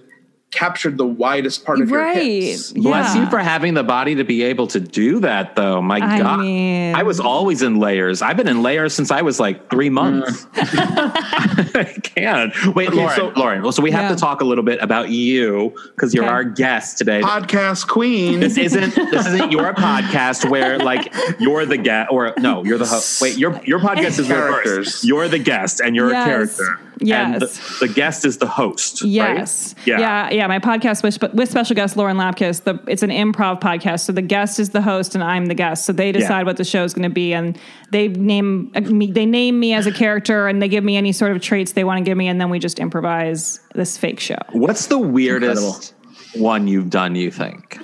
[0.52, 2.16] captured the widest part of your right.
[2.18, 2.72] hips.
[2.74, 3.24] Bless Yeah.
[3.24, 5.80] you for having the body to be able to do that, though.
[5.82, 6.40] My I God.
[6.40, 8.22] mean- I was always in layers.
[8.24, 10.46] I've been in layers since I was like three months.
[10.56, 11.12] Mm.
[11.76, 12.76] I can't.
[12.76, 13.16] Wait, Okay, Lauren.
[13.16, 13.62] so- Lauren.
[13.62, 14.16] Well, so we have Yeah.
[14.16, 16.34] to talk a little bit about you because you're Okay.
[16.34, 17.22] our guest today.
[17.22, 18.40] Podcast queen.
[18.40, 22.86] this isn't this isn't your podcast where like you're the guest or no you're the
[22.86, 25.04] host wait your your podcast is reversed Characters.
[25.06, 26.26] you're the guest and you're Yes.
[26.26, 27.40] a character and Yes.
[27.80, 29.74] the, the guest is the host Yes.
[29.78, 29.88] right?
[29.88, 30.30] yeah yeah.
[30.32, 30.48] Yeah.
[30.48, 32.64] My podcast with, with special guest Lauren Lapkus.
[32.64, 34.02] The, it's an improv podcast.
[34.02, 35.86] So the guest is the host and I'm the guest.
[35.86, 36.44] So they decide Yeah.
[36.44, 37.34] what the show is going to be.
[37.34, 37.58] And
[37.92, 41.12] they name uh, me, they name me as a character and they give me any
[41.12, 42.28] sort of traits they want to give me.
[42.28, 44.38] And then we just improvise this fake show.
[44.52, 45.94] what's the weirdest
[46.36, 47.80] one you've done you think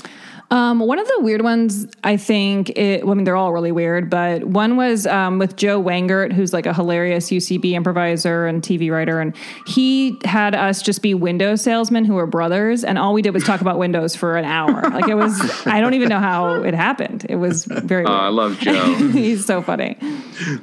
[0.52, 3.72] Um, one of the weird ones, I think, it, well, I mean, they're all really
[3.72, 8.62] weird, but one was um, with Joe Wengert, who's like a hilarious UCB improviser and
[8.62, 9.20] TV writer.
[9.20, 12.84] And he had us just be window salesmen who were brothers.
[12.84, 14.84] And all we did was talk about windows for an hour.
[14.92, 17.26] Like it was, I don't even know how it happened.
[17.28, 18.94] It was very Uh, I love Joe.
[19.12, 19.98] He's so funny.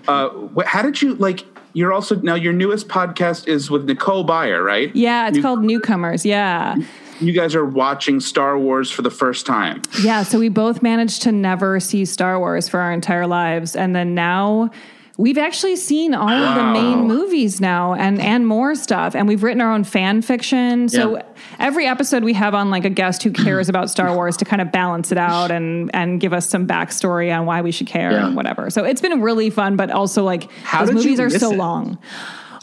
[0.07, 0.31] uh,
[0.64, 1.45] how did you like?
[1.75, 4.95] You're also now your newest podcast is with Nicole Byer, right?
[4.95, 6.25] Yeah, it's You- called Newcomers.
[6.27, 6.77] Yeah.
[7.22, 9.80] You guys are watching Star Wars for the first time.
[10.02, 13.94] Yeah, so we both managed to never see Star Wars for our entire lives, and
[13.94, 14.70] then now
[15.18, 19.42] we've actually seen all of the main movies now, and and more stuff, and we've
[19.42, 20.88] written our own fan fiction.
[20.88, 21.22] So Yeah.
[21.61, 24.61] every episode we have on like a guest who cares about Star Wars to kind
[24.62, 28.12] of balance it out and and give us some backstory on why we should care
[28.12, 28.26] Yeah.
[28.26, 28.68] and whatever.
[28.70, 31.56] So it's been really fun, but also like How those movies are so it?
[31.56, 31.98] long.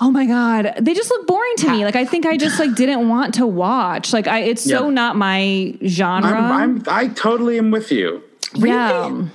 [0.02, 1.84] Oh my god, they just look boring to me.
[1.86, 4.14] Like I think I just like didn't want to watch.
[4.14, 4.94] Like I, it's so Yeah.
[4.94, 6.30] not my genre.
[6.32, 8.24] I'm, I'm I totally am with you.
[8.56, 9.26] Yeah.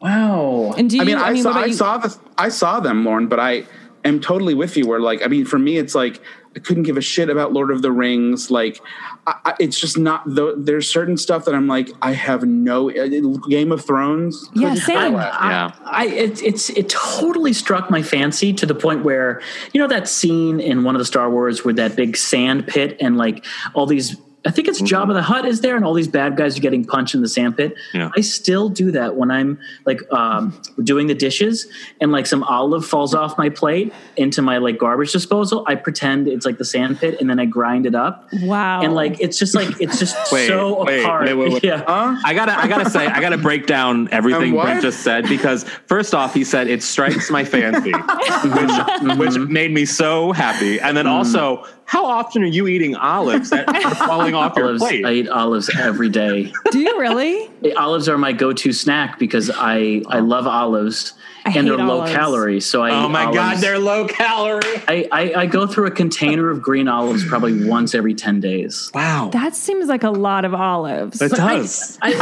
[0.00, 0.74] Wow.
[0.76, 1.02] And do you?
[1.02, 1.72] I mean, I, what saw about I you?
[1.72, 3.64] saw the I saw them, Lauren, but I
[4.04, 4.86] am totally with you.
[4.86, 6.20] Where like, I mean, for me, it's like
[6.54, 8.50] I couldn't give a shit about Lord of the Rings.
[8.50, 8.80] Like,
[9.26, 10.24] I, I, it's just not.
[10.26, 13.08] The, there's certain stuff that I'm like, I have no uh,
[13.48, 14.48] Game of Thrones.
[14.54, 14.96] Yeah, same.
[14.96, 15.34] care less.
[15.40, 15.72] Yeah.
[15.84, 19.40] I, I it, it's it totally struck my fancy to the point where
[19.72, 22.96] you know that scene in one of the Star Wars where that big sand pit
[23.00, 26.06] and like all these I think it's Jabba the Hutt is there and all these
[26.06, 27.74] bad guys are getting punched in the sand pit.
[27.92, 28.10] Yeah.
[28.16, 31.66] I still do that when I'm like um, doing the dishes
[32.00, 35.64] and like some olive falls off my plate into my like garbage disposal.
[35.66, 38.28] I pretend it's like the sand pit and then I grind it up.
[38.42, 38.82] Wow.
[38.82, 41.26] And like it's just like it's just Wait, so wait, apart.
[41.26, 41.64] wait, wait, wait.
[41.64, 41.84] Yeah.
[41.86, 44.52] I gotta, I gotta say, I gotta break down everything.
[44.54, 49.08] Brent just said because first off, he said it strikes my fancy, mm-hmm.
[49.08, 49.52] which, which mm-hmm.
[49.52, 51.14] made me so happy, and then mm-hmm.
[51.14, 55.06] also, how often are you eating olives that are falling off your plate?
[55.06, 56.52] I eat olives every day.
[56.72, 57.48] Do you really?
[57.76, 61.14] olives are my go-to snack because I I love olives
[61.46, 62.12] I and they're hate low olives.
[62.12, 62.60] calorie.
[62.60, 64.60] So I oh eat my god, they're low calorie.
[64.88, 68.90] I, I I go through a container of green olives probably once every ten days.
[68.94, 71.20] Wow, That seems like a lot of olives.
[71.22, 71.98] it But I- does.
[72.02, 72.12] I,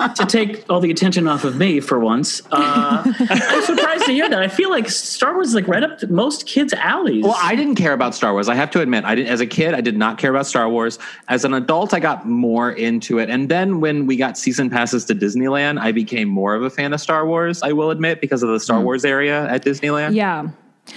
[0.00, 4.12] I, to take all the attention off of me for once, uh, I'm surprised to
[4.12, 4.42] hear that.
[4.42, 7.24] I feel like Star Wars is like right up to most kids' alleys.
[7.24, 8.48] Well, I didn't care about Star Wars.
[8.48, 9.30] I have to admit, I didn't.
[9.30, 10.98] As a kid, I did not care about Star Wars.
[11.28, 13.28] As an adult, I got more into it.
[13.30, 16.92] And then when we got season passes to Disneyland, I became more of a fan
[16.92, 17.62] of Star Wars.
[17.62, 18.84] I will admit because of the Star hmm.
[18.84, 20.14] Wars area at Disneyland.
[20.14, 20.48] yeah.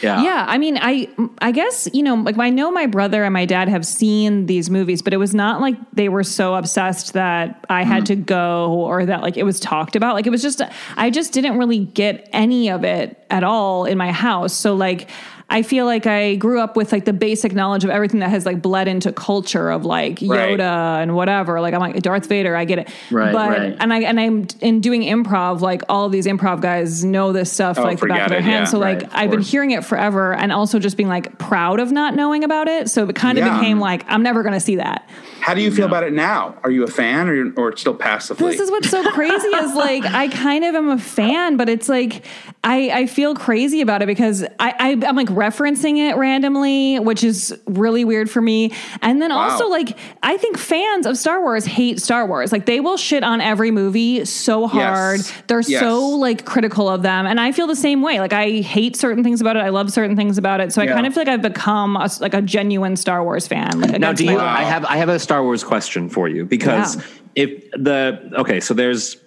[0.01, 0.21] Yeah.
[0.21, 1.07] Yeah, I mean, I
[1.39, 4.69] I guess you know, like I know my brother and my dad have seen these
[4.69, 8.05] movies, but it was not like they were so obsessed that I had hmm.
[8.05, 10.13] to go or that like it was talked about.
[10.13, 10.61] Like it was just
[10.97, 14.53] I just didn't really get any of it at all in my house.
[14.53, 15.09] So like
[15.49, 18.45] I feel like I grew up with like the basic knowledge of everything that has
[18.45, 20.59] like bled into culture of like Right.
[20.59, 21.61] Yoda and whatever.
[21.61, 22.89] Like I'm like Darth Vader, I get it.
[23.11, 23.77] Right, but right.
[23.79, 27.77] and I and I'm in doing improv, like all these improv guys know this stuff
[27.79, 28.67] Oh, like the back of their it, hands.
[28.67, 31.79] yeah, so like right, I've been hearing it forever and also just being like proud
[31.79, 32.89] of not knowing about it.
[32.89, 33.57] So it kind of Yeah.
[33.57, 35.07] became like, I'm never going to see that.
[35.39, 36.57] How do you feel about it now?
[36.65, 38.51] Are you a fan or, or still passively?
[38.51, 41.87] This is what's so crazy is like, I kind of am a fan, but it's
[41.87, 42.25] like,
[42.65, 47.23] I, I feel crazy about it because I, I, I'm like referencing it randomly, which
[47.23, 48.73] is really weird for me.
[49.01, 52.51] And then also like, I think fans of Star Wars hate Star Wars.
[52.51, 55.21] Like they will shit on every movie so hard.
[55.47, 55.81] They're Yes.
[55.81, 57.25] so like critical of them.
[57.25, 58.19] And I feel the same way.
[58.19, 59.59] Like I hate certain things about it.
[59.59, 60.73] I love certain things about it.
[60.73, 63.79] So I kind of feel like I've become a, like a genuine Star Wars fan.
[63.81, 64.31] Like, Now, do you?
[64.33, 64.41] will.
[64.41, 67.01] I have I have a Star Wars question for you because Yeah.
[67.35, 69.17] if the okay, so there's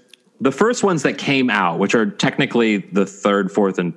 [0.40, 3.92] the first ones that came out, which are technically the third, fourth, and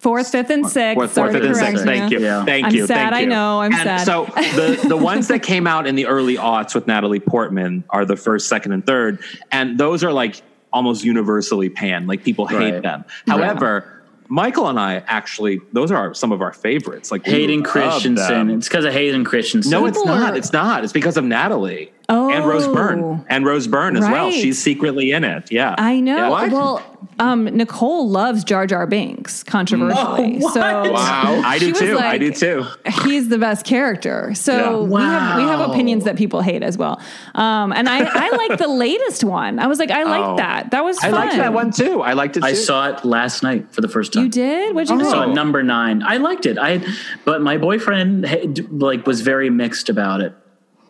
[0.00, 0.94] Fourth, fifth, and sixth.
[0.94, 1.84] fourth, Sorry fourth, to and correct sixth.
[1.84, 2.44] Thank you, Yeah.
[2.44, 4.04] thank I'm you, sad, thank I know, I'm and sad.
[4.06, 8.04] So the the ones that came out in the early aughts with Natalie Portman are
[8.04, 9.18] the first, second, and third,
[9.52, 12.08] and those are like almost universally panned.
[12.08, 12.82] Like people hate Right.
[12.82, 13.04] them.
[13.28, 13.90] However.
[14.26, 17.12] Michael and I actually, those are our, some of our favorites.
[17.12, 18.50] Like we Hayden love Christensen.
[18.52, 19.70] It's because of Hayden Christensen.
[19.70, 20.34] No, it's not.
[20.34, 20.82] It's not.
[20.82, 22.74] It's because of Natalie and Rose Oh.
[22.74, 24.30] Byrne and Rose Byrne as well.
[24.30, 25.50] She's secretly in it.
[25.50, 26.16] Yeah, I know.
[26.16, 26.28] Yeah.
[26.28, 26.50] What?
[26.52, 26.82] Well,
[27.18, 30.36] um, Nicole loves Jar Jar Binks, controversially.
[30.36, 30.54] Oh, what?
[30.54, 30.60] so
[30.92, 31.42] wow.
[31.44, 31.98] I do was too.
[31.98, 32.64] I do too.
[33.04, 34.34] he's the best character.
[34.34, 34.88] So Yeah.
[34.88, 37.00] we have we have opinions that people hate as well.
[37.34, 39.58] Um, and I, I like the latest one.
[39.58, 40.36] I was like, I like Oh.
[40.36, 40.70] that.
[40.72, 41.12] That was I fun.
[41.12, 42.02] liked that one too.
[42.02, 42.40] I liked it.
[42.40, 42.46] Too.
[42.46, 44.24] I saw it last night for the first time.
[44.24, 44.74] You did?
[44.74, 45.10] What'd you I think?
[45.10, 46.02] saw number nine.
[46.02, 46.58] I liked it.
[46.58, 46.84] I,
[47.24, 50.34] but my boyfriend like was very mixed about it.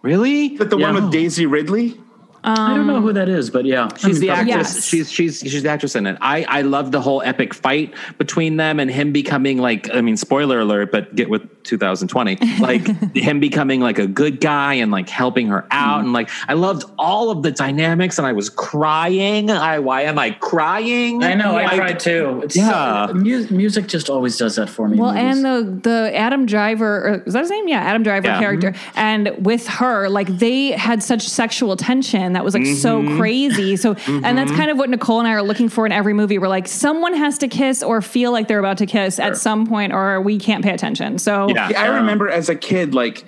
[0.05, 0.49] Really?
[0.53, 0.93] Is that the Yeah.
[0.93, 1.99] one with Daisy Ridley?
[2.47, 4.49] I don't know who that is, but yeah, She's the actress.
[4.75, 4.85] Yes.
[4.85, 6.19] She's she's she's the actress in it.
[6.21, 10.19] I I love the whole epic fight between them and him becoming like I mean
[10.19, 12.37] spoiler alert, but get with 2020.
[12.61, 16.05] Like him becoming like a good guy and like helping her out mm-hmm.
[16.05, 19.51] and like I loved all of the dynamics and I was crying.
[19.51, 21.23] I why am I crying?
[21.23, 21.57] I know.
[21.57, 22.41] I cried too.
[22.45, 23.07] It's Yeah.
[23.09, 24.99] so, mu- music just always does that for me.
[24.99, 25.37] Well, movies.
[25.37, 27.69] and the the Adam Driver is that his name?
[27.69, 28.39] Yeah, Adam Driver Yeah.
[28.39, 28.99] character, mm-hmm.
[28.99, 33.19] and with her, like they had such sexual tension that was like so Mm-hmm.
[33.19, 33.77] crazy.
[33.77, 34.59] So, and that's mm-hmm.
[34.59, 36.39] kind of what Nicole and I are looking for in every movie.
[36.39, 39.67] We're like, someone has to kiss or feel like they're about to kiss at some
[39.67, 41.19] point, or we can't pay attention.
[41.19, 41.71] So, Yeah.
[41.71, 41.95] Yeah, I oh.
[41.95, 43.25] remember as a kid, like,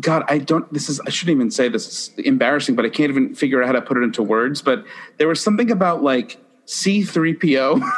[0.00, 0.70] God, I don't.
[0.72, 1.00] This is.
[1.06, 1.86] I shouldn't even say this.
[1.86, 4.60] It's embarrassing, but I can't even figure out how to put it into words.
[4.60, 4.84] But
[5.18, 7.92] there was something about like C three PO what,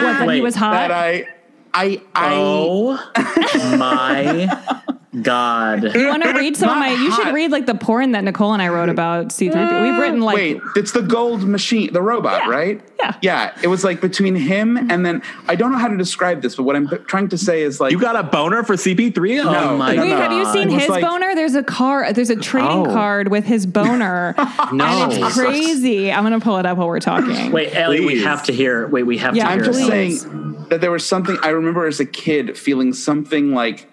[0.00, 0.72] that he was hot.
[0.72, 1.28] that I,
[1.72, 2.34] I, I.
[2.34, 2.94] oh
[3.78, 5.94] my god!
[5.94, 6.92] you want to read some of not my?
[6.92, 9.60] You should read like the porn that Nicole and I wrote about C three.
[9.60, 10.00] We've mm.
[10.00, 12.80] written like Wait, it's the gold machine, the robot, Yeah, right?
[12.98, 13.16] yeah.
[13.22, 13.58] Yeah.
[13.62, 14.90] It was like between him mm-hmm.
[14.90, 17.62] and then I don't know how to describe this, but what I'm trying to say
[17.62, 19.44] is like You got a boner for CP3?
[19.44, 20.16] Oh No, my no, Wait, no.
[20.16, 21.34] have you seen his like- boner?
[21.34, 22.12] There's a car.
[22.12, 22.84] There's a trading Oh.
[22.84, 24.34] card with his boner.
[24.72, 24.84] No.
[25.10, 26.12] and it's crazy.
[26.12, 27.52] I'm gonna pull it up while we're talking.
[27.52, 28.86] Wait, Ellie, we have to hear.
[28.88, 29.80] Wait, we have Yeah, to I'm just.
[29.80, 30.22] Please.
[30.22, 33.86] saying that there was something I remember as a kid feeling something like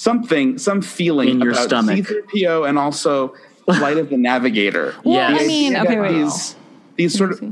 [0.00, 1.98] something, some feeling In your about stomach.
[1.98, 3.34] C3PO and also
[3.66, 4.94] Flight of the Navigator.
[5.04, 5.42] Well, Yes.
[5.42, 6.12] I mean, Yeah, okay, wait.
[6.12, 6.56] these
[6.96, 7.42] these sort of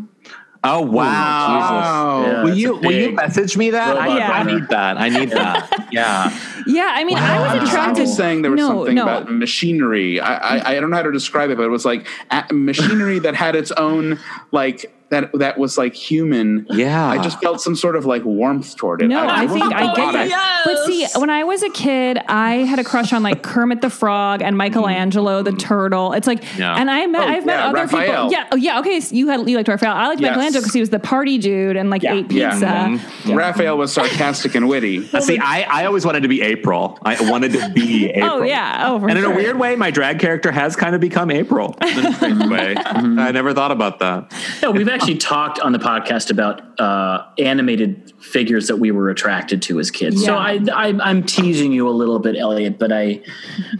[0.64, 2.22] Oh wow!
[2.26, 3.96] Yeah, will you will you message me that?
[3.96, 4.98] I, robot I need that.
[4.98, 5.86] I need that.
[5.92, 6.36] Yeah.
[6.66, 8.04] Yeah, I mean, I was I'm attracted.
[8.04, 9.04] just saying there was no, something no.
[9.04, 10.20] about machinery.
[10.20, 12.06] I, I I don't know how to describe it, but it was like
[12.52, 14.18] machinery that had its own
[14.50, 16.66] like that that was like human.
[16.70, 17.08] Yeah.
[17.08, 19.08] I just felt some sort of like warmth toward it.
[19.08, 20.62] No, I don't think I get it that.
[20.64, 23.90] But see, when I was a kid, I had a crush on like Kermit the
[23.90, 26.12] Frog and Michelangelo the turtle.
[26.12, 26.74] It's like, Yeah.
[26.74, 28.04] and I met, Oh, I've met yeah, other Raphael.
[28.28, 28.32] people.
[28.32, 28.78] Yeah, oh, yeah.
[28.80, 29.94] Okay, so you had you liked Raphael.
[29.94, 30.30] I liked Yes.
[30.30, 32.50] Michelangelo because he was the party dude and like ate Yeah.
[32.50, 32.66] pizza.
[32.66, 33.32] Mm-hmm.
[33.34, 35.08] Raphael was sarcastic and witty.
[35.18, 36.98] Uh, See, I, I always wanted to be April.
[37.02, 38.28] I wanted to be April.
[38.38, 39.32] Oh yeah, oh for And in sure.
[39.32, 41.74] a weird way, my drag character has kind of become April.
[41.82, 42.74] In a strange way.
[42.86, 44.32] I never thought about that.
[44.62, 49.62] No, we've actually talked on the podcast about uh, animated figures that we were attracted
[49.62, 50.24] to as kids.
[50.24, 53.20] So I, I, I'm teasing you a little bit, Elliot, but I,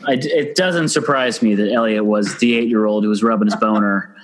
[0.06, 3.46] I, it doesn't surprise me that Elliot was the eight year old who was rubbing
[3.48, 4.14] his boner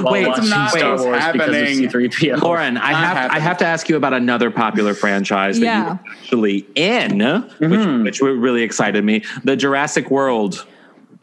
[0.00, 1.88] while Wait, it's watching not Star what's Wars because of happening.
[1.88, 2.42] C3PO.
[2.42, 5.82] Lauren, I Not have I have to ask you about another popular franchise that Yeah.
[5.82, 7.18] you were actually in,
[7.58, 9.22] which, which really excited me.
[9.42, 10.66] The Jurassic World.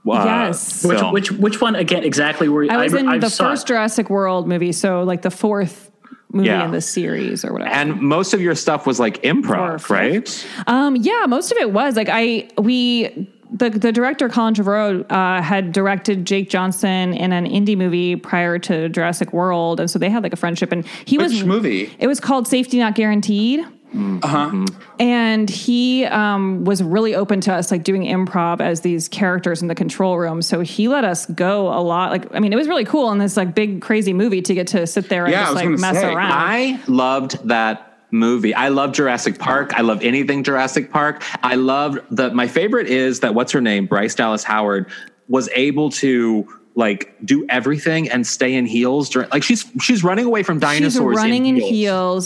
[0.08, 0.84] Uh, Yes.
[0.84, 1.14] Which, film.
[1.14, 2.72] which which one again exactly were you?
[2.72, 3.68] I was in I the saw first it.
[3.74, 5.92] Jurassic World movie, so like the fourth
[6.34, 6.66] movie Yeah.
[6.66, 7.70] in the series or whatever.
[7.72, 10.48] And most of your stuff was like improv, Or- right?
[10.68, 15.42] Um, yeah, most of it was like I we the the director Colin Trevorrow uh,
[15.42, 20.10] had directed Jake Johnson in an indie movie prior to Jurassic World, and so they
[20.10, 20.72] had like a friendship.
[20.72, 21.94] And he was Which was movie?
[22.00, 23.66] It was called Safety Not Guaranteed.
[23.94, 24.66] Uh huh.
[25.00, 29.68] And he um, was really open to us like doing improv as these characters in
[29.68, 30.42] the control room.
[30.42, 32.12] So he let us go a lot.
[32.12, 34.68] Like, I mean, it was really cool in this like big crazy movie to get
[34.68, 36.32] to sit there and Yeah, just like mess say, around.
[36.32, 38.54] I loved that movie.
[38.54, 39.74] I love Jurassic Park.
[39.74, 41.24] I love anything Jurassic Park.
[41.44, 43.88] I loved the my favorite is that what's her name?
[43.88, 44.90] Bryce Dallas Howard
[45.28, 50.26] was able to like do everything and stay in heels during like she's she's running
[50.26, 51.16] away from dinosaurs.
[51.16, 51.70] She's running in heels.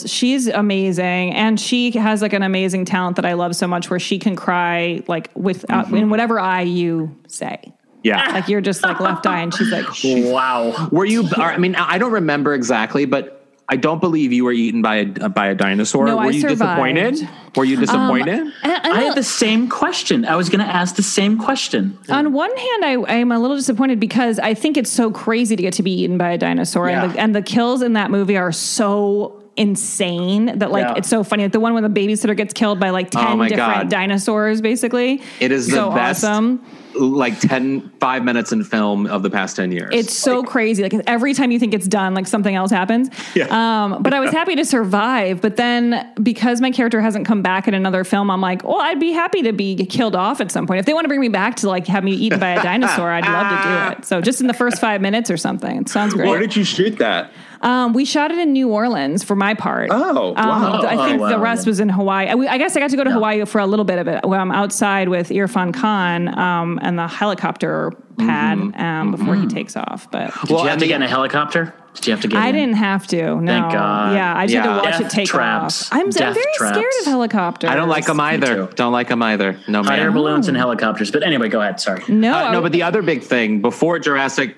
[0.04, 0.12] heels.
[0.12, 4.00] She's amazing, and she has like an amazing talent that I love so much, where
[4.00, 5.96] she can cry like with uh, Mm-hmm.
[5.96, 7.74] in whatever eye you say.
[8.04, 8.34] Yeah.
[8.34, 9.86] Like you're just like left eye, and she's like,
[10.32, 10.90] Wow.
[10.92, 11.28] Were you?
[11.38, 15.12] I mean, I don't remember exactly, but I don't believe you were eaten by a
[15.22, 16.06] uh, by a dinosaur.
[16.06, 16.60] No, were I you survived.
[16.60, 17.30] disappointed?
[17.56, 18.28] Were you um, disappointed?
[18.40, 20.24] And- and I had the same question.
[20.26, 21.98] I was going to ask the same question.
[22.10, 25.56] On one hand, I, I am a little disappointed because I think it's so crazy
[25.56, 28.12] to get to be eaten by a dinosaur, and, the, and the kills in that
[28.12, 30.96] movie are so insane that like Yeah.
[30.98, 31.44] it's so funny.
[31.44, 33.74] Like the one where the babysitter gets killed by like oh ten Oh my different
[33.84, 33.90] God.
[33.90, 35.22] dinosaurs, basically.
[35.40, 36.64] It is the so best awesome.
[36.96, 39.90] Like 10 5 minutes in film of the past 10 years.
[39.94, 40.84] It's so crazy.
[40.84, 43.10] Like every time you think it's done, like something else happens.
[43.36, 43.48] Yeah.
[43.50, 45.42] Um, but I was happy to survive.
[45.42, 49.00] But then because my character hasn't come back in another film, I'm like, well, I'd
[49.00, 50.80] be happy to be killed off at some point.
[50.80, 53.12] If they want to bring me back to like have me eaten by a dinosaur,
[53.12, 54.06] I'd love to do it.
[54.06, 55.82] So just in the first five minutes or something.
[55.82, 56.30] It sounds great.
[56.30, 57.32] Where did you shoot that?
[57.62, 59.90] Um, we shot it in New Orleans for my part.
[59.92, 60.82] Oh, Um, wow.
[60.84, 62.28] I think Oh, the rest was in Hawaii.
[62.28, 64.26] I, I guess I got to go to Hawaii for a little bit of it.
[64.26, 68.82] Where I'm outside with Irfan Khan um, and the helicopter pad Mm-hmm.
[68.82, 70.10] um, before he takes off.
[70.12, 71.74] But Did you have and to the- get in a helicopter?
[71.96, 72.56] Did you have to get I in?
[72.56, 73.40] didn't have to.
[73.42, 73.46] No.
[73.52, 74.16] Thank God.
[74.16, 75.84] Yeah, I just had to watch Death it take traps.
[75.84, 75.94] off.
[75.94, 76.76] I'm, I'm very traps.
[76.76, 77.70] scared of helicopters.
[77.70, 78.68] I don't like them either.
[78.68, 78.70] too.
[78.76, 79.58] Don't like them either.
[79.70, 80.14] No Hot air man.
[80.14, 81.10] balloons and helicopters.
[81.10, 81.80] But anyway, go ahead.
[81.80, 82.04] Sorry.
[82.10, 84.58] No, Uh, no, but the other big thing before Jurassic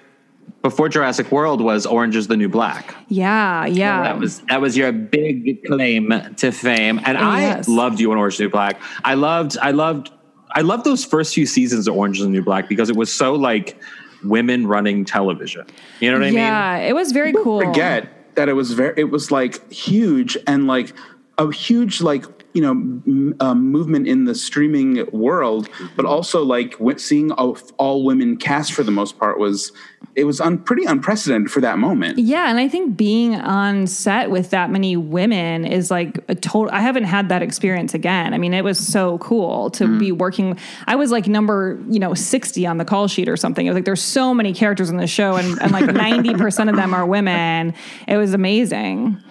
[0.69, 2.93] before Jurassic World was Orange is the New Black.
[3.07, 4.03] yeah, yeah.
[4.03, 8.33] That was that was your big claim to fame, and I loved you in Orange
[8.33, 8.81] is the New Black.
[9.05, 10.11] I loved, I loved,
[10.51, 13.13] I loved those first few seasons of Orange is the New Black because it was
[13.13, 13.79] so like
[14.25, 15.65] women running television.
[16.01, 16.39] You know what I mean?
[16.39, 17.61] yeah, it was very cool.
[17.61, 20.93] forget that it was very it was like huge and like
[21.37, 22.25] a huge like
[22.57, 28.03] you know m- um, movement in the streaming world but also like seeing all, all
[28.03, 29.71] women cast for the most part was
[30.15, 34.31] it was un- pretty unprecedented for that moment Yeah, and I think being on set
[34.31, 36.73] with that many women is like a total.
[36.73, 38.33] I haven't had that experience again.
[38.33, 39.99] I mean, it was so cool to Mm.
[39.99, 40.57] be working.
[40.87, 43.65] I was like number you know sixty on the call sheet or something.
[43.65, 46.69] It was like there's so many characters in the show, and, and like ninety percent
[46.71, 47.73] of them are women.
[48.07, 49.21] It was amazing.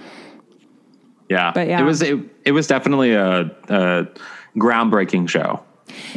[1.29, 1.53] Yeah.
[1.53, 1.81] But yeah.
[1.81, 4.07] it was it, it was definitely a, a
[4.57, 5.63] groundbreaking show.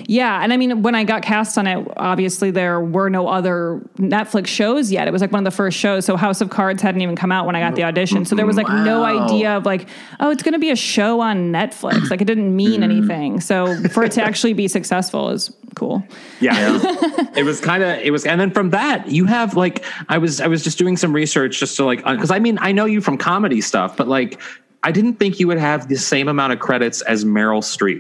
[0.08, 3.82] Yeah, and I mean, when I got cast on it, obviously there were no other
[3.98, 5.08] Netflix shows yet.
[5.08, 7.32] It was like one of the first shows, so House of Cards hadn't even come
[7.32, 8.26] out when I got the audition.
[8.26, 9.88] So there was like no idea of like,
[10.20, 12.10] oh, it's going to be a show on Netflix.
[12.10, 12.86] Like it didn't mean mm.
[12.86, 13.42] anything.
[13.42, 16.04] So for it to actually be successful is cool.
[16.40, 16.80] Yeah.
[17.36, 20.42] it was kind of it was and then from that you have like I was
[20.42, 22.86] I was just doing some research just to like uh, cuz I mean I know
[22.86, 24.40] you from comedy stuff but like
[24.84, 28.00] I didn't think you would have the same amount of credits as Meryl Streep.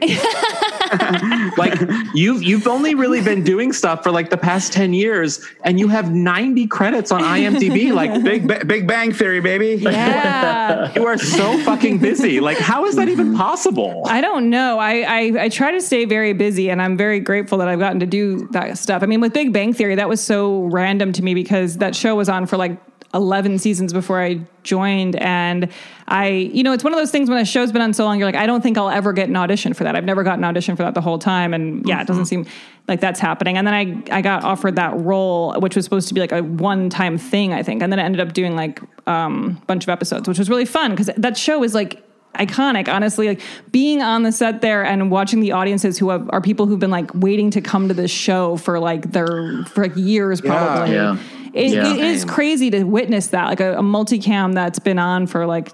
[1.58, 1.80] like
[2.16, 5.88] you've you've only really been doing stuff for like the past 10 years and you
[5.88, 10.92] have 90 credits on IMDb like big Ba- big bang theory baby Yeah.
[10.96, 13.38] you are so fucking busy like how is that even mm-hmm.
[13.38, 14.80] possible I don't know.
[14.80, 18.00] I, I I try to stay very busy, and I'm very grateful that I've gotten
[18.00, 19.04] to do that stuff.
[19.04, 22.16] I mean, with Big Bang Theory, that was so random to me because that show
[22.16, 22.80] was on for like
[23.14, 25.70] 11 seasons before I joined, and
[26.08, 28.20] I, you know, it's one of those things when a show's been on so long,
[28.20, 29.96] you're like, I don't think I'll ever get an audition for that.
[29.96, 32.46] I've never gotten an audition for that the whole time, and yeah, it doesn't seem
[32.88, 33.58] like that's happening.
[33.58, 36.44] And then I I got offered that role, which was supposed to be like a
[36.44, 39.84] one time thing, I think, and then I ended up doing like um, a bunch
[39.84, 42.04] of episodes, which was really fun because that show is like
[42.36, 43.42] iconic honestly like
[43.72, 46.92] being on the set there and watching the audiences who have, are people who've been
[46.92, 51.18] like waiting to come to this show for like their for like years probably Yeah.
[51.54, 51.94] It, Yeah.
[51.94, 55.72] it is crazy to witness that like a, a multicam that's been on for like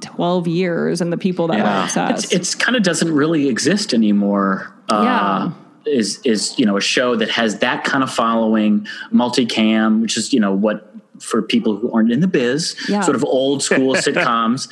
[0.00, 1.88] 12 years and the people that Yeah.
[2.08, 4.74] were It's, it's kind of doesn't really exist anymore.
[4.88, 5.50] Uh,
[5.86, 10.32] Is is you know a show that has that kind of following, multicam, which is
[10.32, 10.88] you know what
[11.20, 13.00] for people who aren't in the biz, Yeah.
[13.00, 14.68] sort of old school sitcoms,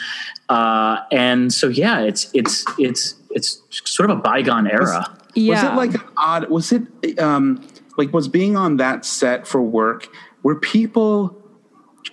[0.48, 5.04] uh, and so yeah, it's it's it's it's sort of a bygone era.
[5.34, 7.60] yeah was it like an odd was it um
[7.96, 10.08] like was being on that set for work
[10.42, 11.36] were people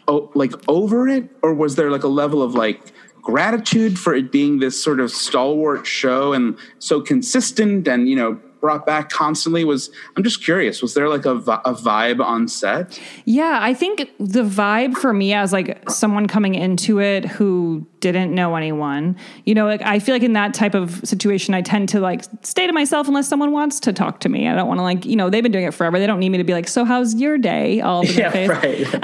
[0.08, 4.32] oh, like over it, or was there like a level of like gratitude for it
[4.32, 9.64] being this sort of stalwart show and so consistent and you know brought back constantly
[9.64, 11.36] was i'm just curious was there like a,
[11.72, 16.54] a vibe on set Yeah, I think the vibe for me as like someone coming
[16.56, 19.16] into it who didn't know anyone,
[19.46, 22.22] you know, like I feel like in that type of situation, I tend to like
[22.44, 24.48] stay to myself unless someone wants to talk to me.
[24.48, 25.98] I don't want to like, you know, they've been doing it forever.
[26.00, 27.82] They don't need me to be like, so how's your day?
[27.82, 28.50] All their Yeah, face.
[28.50, 29.04] right.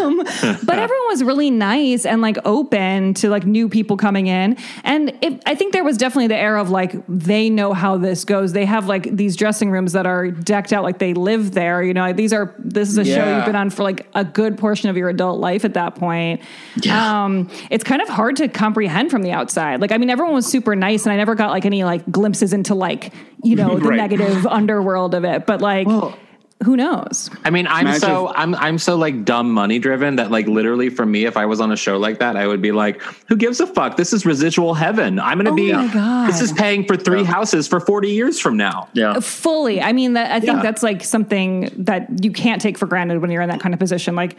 [0.00, 4.56] Um, but everyone was really nice and like open to like new people coming in
[4.84, 8.24] and it, i think there was definitely the air of like they know how this
[8.24, 11.82] goes they have like these dressing rooms that are decked out like they live there
[11.82, 14.56] you know these are this is a show you've been on for like a good
[14.58, 16.40] portion of your adult life at that point.
[16.90, 19.80] Um it's kind of hard to comprehend from the outside.
[19.80, 22.52] Like i mean everyone was super nice and i never got like any like glimpses
[22.52, 23.96] into like you know the Right.
[23.96, 25.86] negative underworld of it but like
[26.64, 30.30] who knows I mean, I'm Imagine so I'm I'm so like dumb money driven that
[30.30, 32.70] like literally for me, if I was on a show like that, I would be
[32.72, 33.96] like, who gives a fuck?
[33.96, 35.18] This is residual heaven.
[35.18, 36.28] I'm gonna Oh be my God.
[36.28, 38.88] this is paying for three houses for 40 years from now.
[38.92, 39.12] Yeah.
[39.12, 40.62] Uh, fully i mean that i think Yeah.
[40.62, 43.78] that's like something that you can't take for granted when you're in that kind of
[43.80, 44.36] position like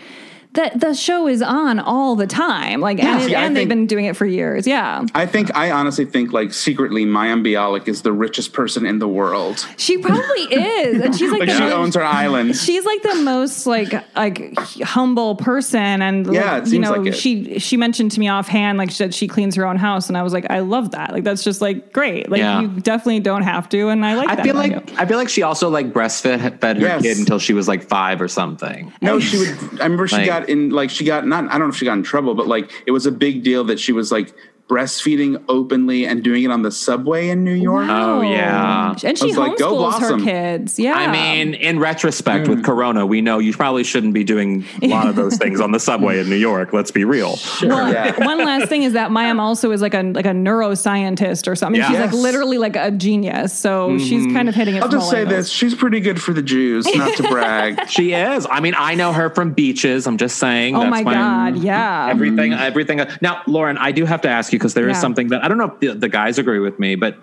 [0.54, 3.88] that the show is on all the time like and, See, I and they've been
[3.88, 8.02] doing it for years yeah i think i honestly think like secretly mayim bialik is
[8.02, 10.22] the richest person in the world she probably
[10.52, 13.94] is and she's like, like the she owns her island she's like the most like
[14.16, 17.16] like humble person and like, Yeah, it you seems know like it.
[17.16, 20.22] she she mentioned to me offhand like that she cleans her own house and i
[20.24, 22.62] was like i love that like that's just like great like Yeah.
[22.62, 24.96] you definitely don't have to and i like I that feel like you.
[24.98, 27.02] I feel like she also like breastfed fed her Yes.
[27.04, 28.92] kid until she was like five or something.
[29.02, 29.50] No, she would.
[29.80, 31.46] I remember she Like- got in, like, she got not.
[31.46, 33.64] I don't know if she got in trouble, but like, it was a big deal
[33.66, 34.34] that she was like
[34.72, 37.88] breastfeeding openly and doing it on the subway in New York.
[37.90, 38.96] Oh, yeah.
[39.04, 42.50] and she was like, go homeschools her kids yeah I mean, in retrospect, Mm.
[42.50, 45.72] with Corona, we know you probably shouldn't be doing a lot of those things on
[45.72, 46.72] the subway in New York.
[46.74, 47.38] Let's be real.
[47.62, 48.26] Well, Yeah.
[48.26, 51.80] one last thing is that Mayim also is like a like a neuroscientist or something.
[51.82, 51.88] Yeah.
[51.90, 52.06] She's Yes.
[52.08, 52.16] Mm-hmm.
[52.16, 53.54] like literally like a genius.
[53.54, 54.84] So she's kind of hitting it.
[54.84, 55.36] I'll just say angles.
[55.48, 57.80] this: she's pretty good for the Jews, not to brag.
[57.90, 58.48] She is.
[58.50, 60.08] I mean, I know her from beaches.
[60.08, 60.76] I'm just saying.
[60.76, 62.08] Oh that's my why- god, yeah.
[62.10, 63.02] Everything, everything.
[63.22, 65.02] Now, Lauren, I do have to ask you because there is Yeah.
[65.02, 67.18] something that I don't know if the, the guys agree with me, but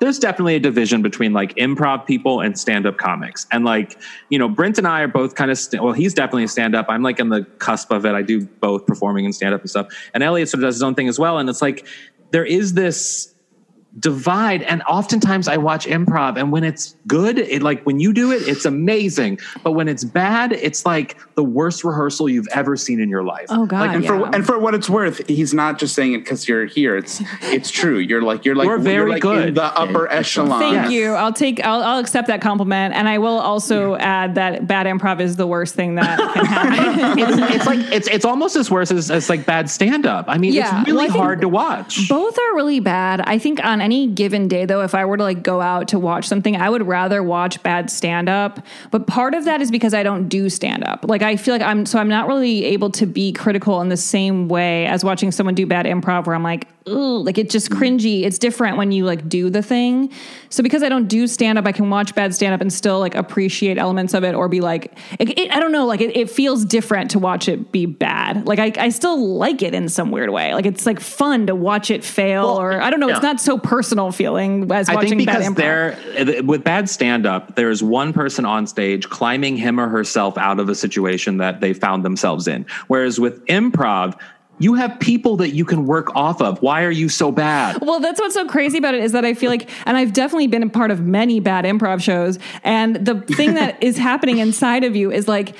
[0.00, 3.46] there's definitely a division between like improv people and stand-up comics.
[3.52, 3.98] And like,
[4.30, 6.86] you know, Brent and I are both kind of st- well, he's definitely a stand-up.
[6.88, 8.14] I'm like in the cusp of it.
[8.14, 9.88] I do both performing and stand-up and stuff.
[10.14, 11.36] And Elliot sort of does his own thing as well.
[11.36, 11.86] And it's like
[12.30, 13.34] there is this
[13.98, 18.30] divide and oftentimes i watch improv and when it's good it like when you do
[18.32, 23.00] it it's amazing but when it's bad it's like the worst rehearsal you've ever seen
[23.00, 24.08] in your life oh god, and yeah.
[24.18, 26.96] for and for what it's worth, he's not just saying it because you're here.
[26.96, 27.98] It's it's true.
[27.98, 29.48] You're like you're like You're very like good.
[29.48, 30.60] in the upper echelon.
[30.60, 30.90] Thank Yes.
[30.92, 31.12] you.
[31.12, 31.64] I'll take.
[31.64, 35.46] I'll, I'll accept that compliment, and I will also add that bad improv is the
[35.46, 37.18] worst thing that can happen.
[37.18, 40.52] it's, it's like it's it's almost as worse as, as like bad stand-up i mean
[40.52, 40.80] Yeah.
[40.80, 43.20] it's really Well, hard to watch Both are really bad.
[43.20, 45.98] I think on any given day, though, if I were to like go out to
[45.98, 48.60] watch something, I would rather watch bad stand up.
[48.90, 51.06] But part of that is because I don't do stand up.
[51.08, 53.96] Like I feel like I'm so I'm not really able to be critical in the
[53.96, 57.78] same way as watching someone do bad improv, where I'm like, like it's just mm.
[57.78, 58.22] cringy.
[58.22, 60.12] It's different when you like do the thing.
[60.50, 63.00] So because I don't do stand up, I can watch bad stand up and still
[63.00, 66.16] like appreciate elements of it, or be like, it, it- I don't know, like it,
[66.16, 68.46] it feels different to watch it be bad.
[68.46, 70.54] Like I, I still like it in some weird way.
[70.54, 73.08] Like it's like fun to watch it fail, or I don't know.
[73.08, 76.26] It's not so personal feeling as I watching think bad because improv.
[76.26, 80.60] there, with bad stand up, there's one person on stage climbing him or herself out
[80.60, 82.66] of a situation that they found themselves in.
[82.86, 84.18] Whereas with improv,
[84.58, 86.60] you have people that you can work off of.
[86.62, 87.78] Why are you so bad?
[87.80, 90.48] Well, that's what's so crazy about it is that I feel like, and I've definitely
[90.48, 94.84] been a part of many bad improv shows, and the thing that is happening inside
[94.84, 95.54] of you is like,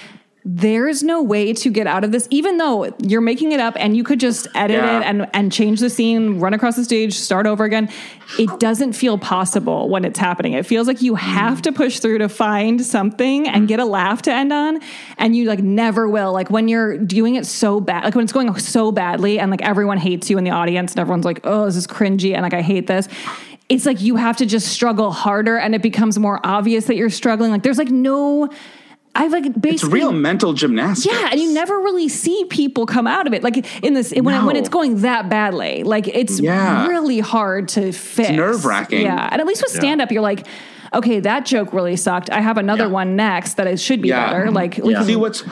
[0.51, 3.95] there's no way to get out of this, even though you're making it up and
[3.95, 5.01] you could just edit Yeah.
[5.01, 7.91] it and, and change the scene, run across the stage, start over again.
[8.39, 10.55] It doesn't feel possible when it's happening.
[10.55, 14.23] It feels like you have to push through to find something and get a laugh
[14.23, 14.81] to end on.
[15.19, 16.33] And you like never will.
[16.33, 19.61] Like when you're doing it so bad, like when it's going so badly and like
[19.61, 22.55] everyone hates you in the audience and everyone's like, oh, this is cringy and like
[22.55, 23.07] I hate this.
[23.69, 27.11] It's like you have to just struggle harder and it becomes more obvious that you're
[27.11, 27.51] struggling.
[27.51, 28.49] Like there's like no
[29.15, 31.13] I've like basically It's real mental gymnastics.
[31.13, 33.43] yeah, and you never really see people come out of it.
[33.43, 36.87] Like in this when it, when it's going that badly, like it's Yeah.
[36.87, 38.31] really hard to fix.
[38.31, 39.03] nerve-wracking.
[39.03, 40.47] Yeah, and at least with stand up, you're like,
[40.95, 42.31] okay, that joke really sucked.
[42.31, 42.91] I have another Yeah.
[42.91, 44.27] one next that it should be Yeah.
[44.31, 44.51] better.
[44.51, 44.99] Like, we Yeah.
[44.99, 45.43] can- See what's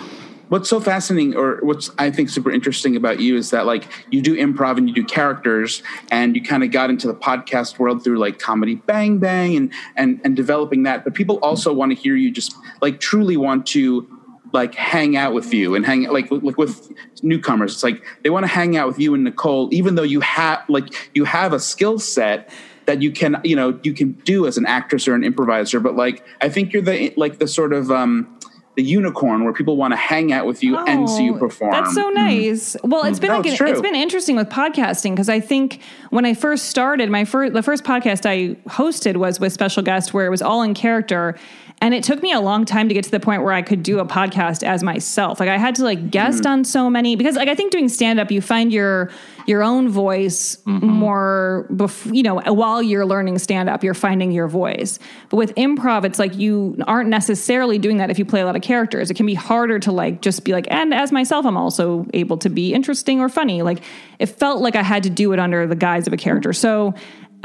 [0.49, 4.23] what's so fascinating, or what's I think super interesting about you is that like you
[4.23, 8.05] do improv and you do characters, and you kind of got into the podcast world
[8.05, 11.05] through like comedy Bang Bang and and and developing that.
[11.05, 14.09] But people also want to hear you just like truly want to
[14.53, 16.93] like hang out with you and hang like like with
[17.23, 17.75] newcomers.
[17.75, 20.65] It's like they want to hang out with you and Nicole, even though you have
[20.69, 22.51] like you have a skill set
[22.87, 25.81] that you can you know you can do as an actress or an improviser.
[25.81, 28.36] But like I think you're the like the sort of um
[28.77, 31.73] the unicorn where people want to hang out with you and see you Oh, perform.
[31.73, 32.15] That's so mm.
[32.15, 32.77] nice.
[32.85, 33.23] Well, it's mm.
[33.23, 36.35] been No, like it's an, it's been interesting with podcasting because I think when I
[36.35, 40.31] first started, my first the first podcast I hosted was with special guest where it
[40.31, 41.37] was all in character.
[41.83, 43.83] And it took me a long time to get to the point where I could
[43.83, 45.39] do a podcast as myself.
[45.39, 46.51] Like I had to like guest Mm-hmm.
[46.53, 49.11] on so many because like I think doing stand up you find your
[49.47, 50.87] your own voice Mm-hmm.
[50.87, 54.99] more bef- you know while you're learning stand up you're finding your voice.
[55.29, 58.57] But with improv it's like you aren't necessarily doing that if you play a lot
[58.57, 59.11] of characters.
[59.11, 62.39] It can be harder to like just be like and as myself I'm also able
[62.39, 63.61] to be interesting or funny.
[63.61, 63.83] Like
[64.19, 66.55] it felt like I had to do it under the guise of a character.
[66.55, 66.95] So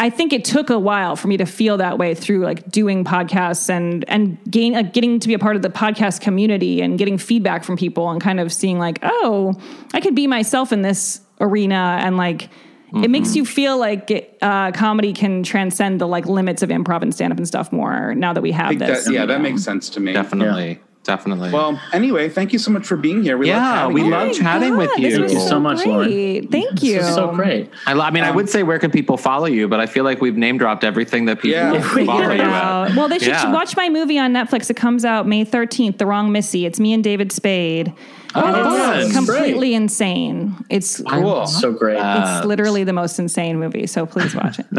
[0.02, 3.04] I think it took a while for me to feel that way through like doing
[3.04, 6.97] podcasts and and gain like getting to be a part of the podcast community and
[6.97, 9.54] getting feedback from people and kind of seeing like oh
[9.93, 12.49] I could be myself in this arena and like
[12.93, 17.04] it makes you feel like it, uh, comedy can transcend the like limits of improv
[17.04, 19.06] and stand up and stuff more now that we have this.
[19.06, 19.49] that, yeah, that you know?
[19.49, 20.12] makes sense to me.
[20.12, 20.82] Definitely.
[21.04, 21.52] Definitely.
[21.52, 23.36] Well, anyway, thank you so much for being here.
[23.36, 24.10] We love Yeah, having we you.
[24.12, 25.18] love Oh my chatting with you.
[25.18, 26.47] Thank you so much, Lauren.
[26.47, 26.99] Thank you.
[26.99, 27.72] This is so great.
[27.88, 29.88] I, lo- I mean, I would um, say where can people follow you, but I
[29.88, 31.82] feel like we've name dropped everything that people Yeah.
[31.82, 32.91] follow it you out.
[32.91, 32.95] at.
[32.95, 33.52] Well, they should Yeah.
[33.52, 34.70] watch my movie on Netflix.
[34.70, 36.68] It comes out May 13th, The Wrong Missy.
[36.68, 37.91] It's me and David Spade.
[38.36, 39.26] Oh, it's fun.
[39.26, 40.56] completely insane.
[40.70, 41.47] It's Cool.
[41.47, 41.97] So great.
[41.97, 44.68] Uh, it's literally the most insane movie, so please watch it.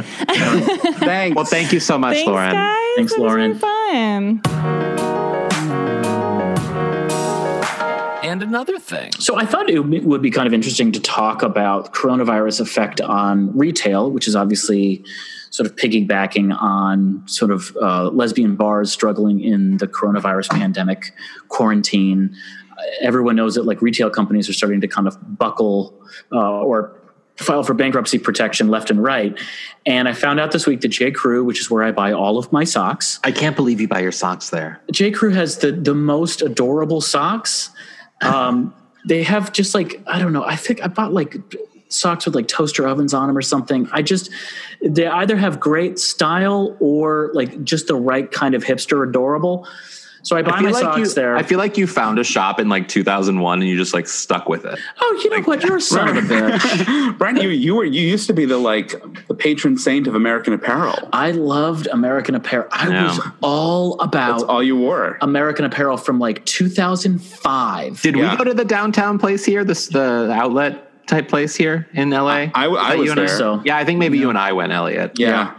[1.01, 1.35] Thanks.
[1.35, 2.53] Well, thank you so much, Thanks, Lauren.
[2.53, 2.77] guys.
[2.97, 3.51] Thanks, It was Lauren.
[3.51, 5.22] really fun.
[8.33, 9.13] And another thing.
[9.19, 13.55] So I thought it would be kind of interesting to talk about coronavirus effect on
[13.55, 15.05] retail, which is obviously
[15.51, 21.13] sort of piggybacking on sort of uh, lesbian bars struggling in the coronavirus pandemic
[21.49, 22.35] quarantine.
[22.71, 25.93] Uh, Everyone knows that like retail companies are starting to kind of buckle
[26.33, 26.99] uh, or
[27.37, 29.39] file for bankruptcy protection left and right.
[29.85, 31.11] And I found out this week that J.
[31.11, 34.01] Crew, which is where I buy all of my socks, I can't believe you buy
[34.01, 34.81] your socks there.
[34.91, 35.11] J.
[35.11, 37.69] Crew has the the most adorable socks.
[38.23, 40.45] Um, they have just like I don't know.
[40.45, 41.37] I think I bought like
[41.89, 43.89] socks with like toaster ovens on them or something.
[43.93, 44.31] I just
[44.83, 49.67] they either have great style or like just the right kind of hipster adorable.
[50.25, 51.37] So I buy my socks you, there.
[51.37, 54.49] I feel like you found a shop in like 2001 and you just like stuck
[54.49, 54.79] with it.
[55.01, 55.65] oh, you know what?
[55.65, 57.19] You're a son of a bitch.
[57.19, 58.95] Brian, you you were you used to be the like
[59.27, 61.09] the patron saint of American Apparel.
[61.13, 62.69] I loved American Apparel.
[62.71, 63.05] I Yeah.
[63.09, 65.19] was all about That's all you wore.
[65.23, 68.01] American Apparel from like 2005.
[68.03, 68.31] Did Yeah.
[68.31, 72.29] we go to the downtown place here, this the outlet type place here in LA?
[72.31, 73.29] I- I Is that was you and there.
[73.29, 75.13] So Yeah, I think maybe you and I went, Elliot.
[75.19, 75.53] yeah.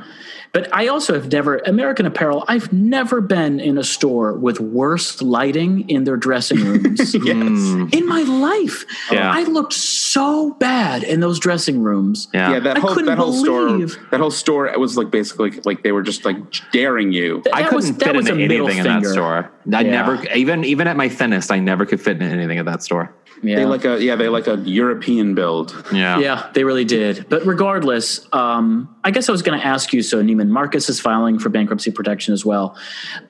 [0.54, 2.46] But I also have never American Apparel.
[2.48, 7.24] I've never been in a store with worse lighting in their dressing rooms Yes.
[7.24, 7.92] Mm.
[7.92, 8.86] in my life.
[9.12, 9.32] Yeah.
[9.34, 12.28] I looked so bad in those dressing rooms.
[12.36, 12.52] Yeah.
[12.52, 15.60] Yeah, that whole couldn't that whole believe- store that whole store it was like basically
[15.66, 16.38] like they were just like
[16.72, 17.42] daring you.
[17.52, 19.50] I couldn't was- fit was into a middle anything in that store.
[19.74, 19.90] I Yeah.
[19.90, 23.12] never, even even at my thinnest, I never could fit into anything at that store.
[23.44, 23.58] Yeah.
[23.58, 25.76] They like a yeah, they like a European build.
[25.92, 26.18] Yeah.
[26.20, 27.28] Yeah, they really did.
[27.30, 30.02] But regardless, um, I guess I was going to ask you.
[30.02, 32.78] So Neiman Marcus is filing for bankruptcy protection as well.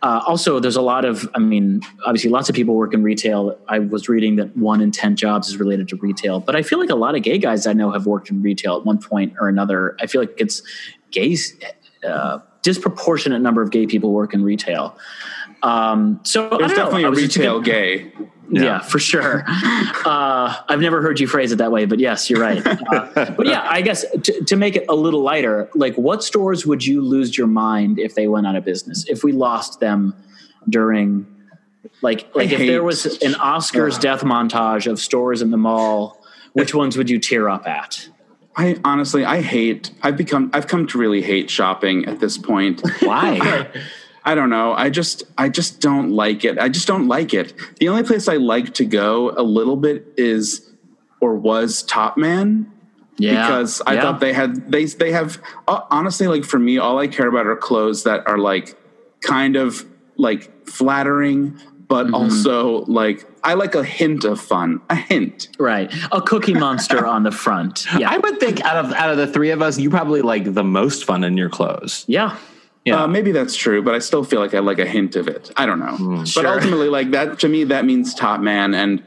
[0.03, 3.57] Uh, also, there's a lot of, I mean, obviously, lots of people work in retail.
[3.67, 6.39] I was reading that one in ten jobs is related to retail.
[6.39, 8.77] But I feel like a lot of gay guys I know have worked in retail
[8.77, 9.95] at one point or another.
[9.99, 10.61] I feel like it's
[11.11, 11.57] gays.
[12.07, 14.97] Uh, disproportionate number of gay people work in retail.
[15.63, 16.75] Um, so I There's don't know.
[16.75, 18.27] definitely I a was just retail thinking- gay.
[18.49, 19.45] Yeah, for sure.
[20.05, 22.61] Uh, I've never heard you phrase it that way, but yes, you're right.
[22.65, 26.65] Uh, but yeah, I guess to, to make it a little lighter, like what stores
[26.65, 29.05] would you lose your mind if they went out of business?
[29.07, 30.13] If we lost them
[30.67, 31.25] during,
[32.01, 36.21] like, like if hate- there was an Oscars death montage of stores in the mall,
[36.51, 38.09] which ones would you tear up at?
[38.55, 42.81] I honestly I hate I've become I've come to really hate shopping at this point.
[43.01, 43.67] Why?
[44.25, 44.73] I don't know.
[44.73, 46.57] I just I just don't like it.
[46.57, 47.53] I just don't like it.
[47.79, 50.69] The only place I like to go a little bit is
[51.19, 52.71] or was Top Man
[53.17, 54.01] Yeah, because I yeah.
[54.01, 57.47] thought they had they they have uh, honestly like for me all I care about
[57.47, 58.77] are clothes that are like
[59.21, 59.85] kind of
[60.17, 61.59] like flattering
[61.89, 62.15] but Mm-hmm.
[62.15, 64.79] also like I like a hint of fun.
[64.89, 65.49] A hint.
[65.59, 67.85] right a Cookie Monster on the front.
[67.99, 70.53] Yeah, I would think out of out of the three of us, you probably like
[70.53, 72.05] the most fun in your clothes.
[72.07, 72.37] yeah.
[72.85, 73.03] Yeah.
[73.03, 75.51] Uh, maybe that's true, but I still feel like I like a hint of it.
[75.55, 75.95] I don't know.
[76.19, 76.47] but Sure.
[76.47, 78.73] ultimately, like that to me, that means top man.
[78.73, 79.01] And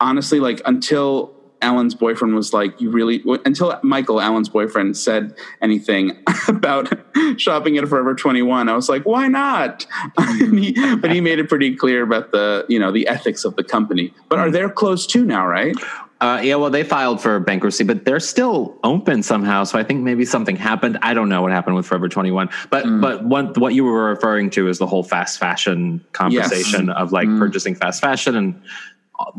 [0.00, 6.16] honestly, like until Alan's boyfriend was like, "You really?" Until Michael, Alan's boyfriend, said anything
[6.48, 6.90] about
[7.36, 9.86] shopping at Forever Twenty One, I was like, "Why not?"
[10.38, 13.62] he, but he made it pretty clear about the you know the ethics of the
[13.62, 14.12] company.
[14.28, 15.46] But are they close too now?
[15.46, 15.76] Right?
[16.20, 19.64] Uh, yeah, well, they filed for bankruptcy, but they're still open somehow.
[19.64, 20.98] So I think maybe something happened.
[21.00, 23.00] I don't know what happened with Forever 21, but Mm.
[23.00, 27.26] but what what you were referring to is the whole fast fashion conversation of like
[27.28, 27.38] Mm.
[27.38, 28.60] purchasing fast fashion, and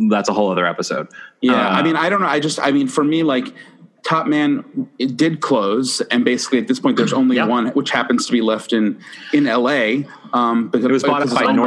[0.10, 1.08] that's a whole other episode.
[1.42, 2.28] Yeah, Uh, I mean, I don't know.
[2.28, 3.54] I just, I mean, for me, like
[4.04, 4.64] Top Man,
[4.98, 8.42] it did close, and basically at this point, there's only one, which happens to be
[8.42, 8.98] left in
[9.34, 10.08] in L.A.
[10.34, 11.60] Um, because It was bought because by it's owned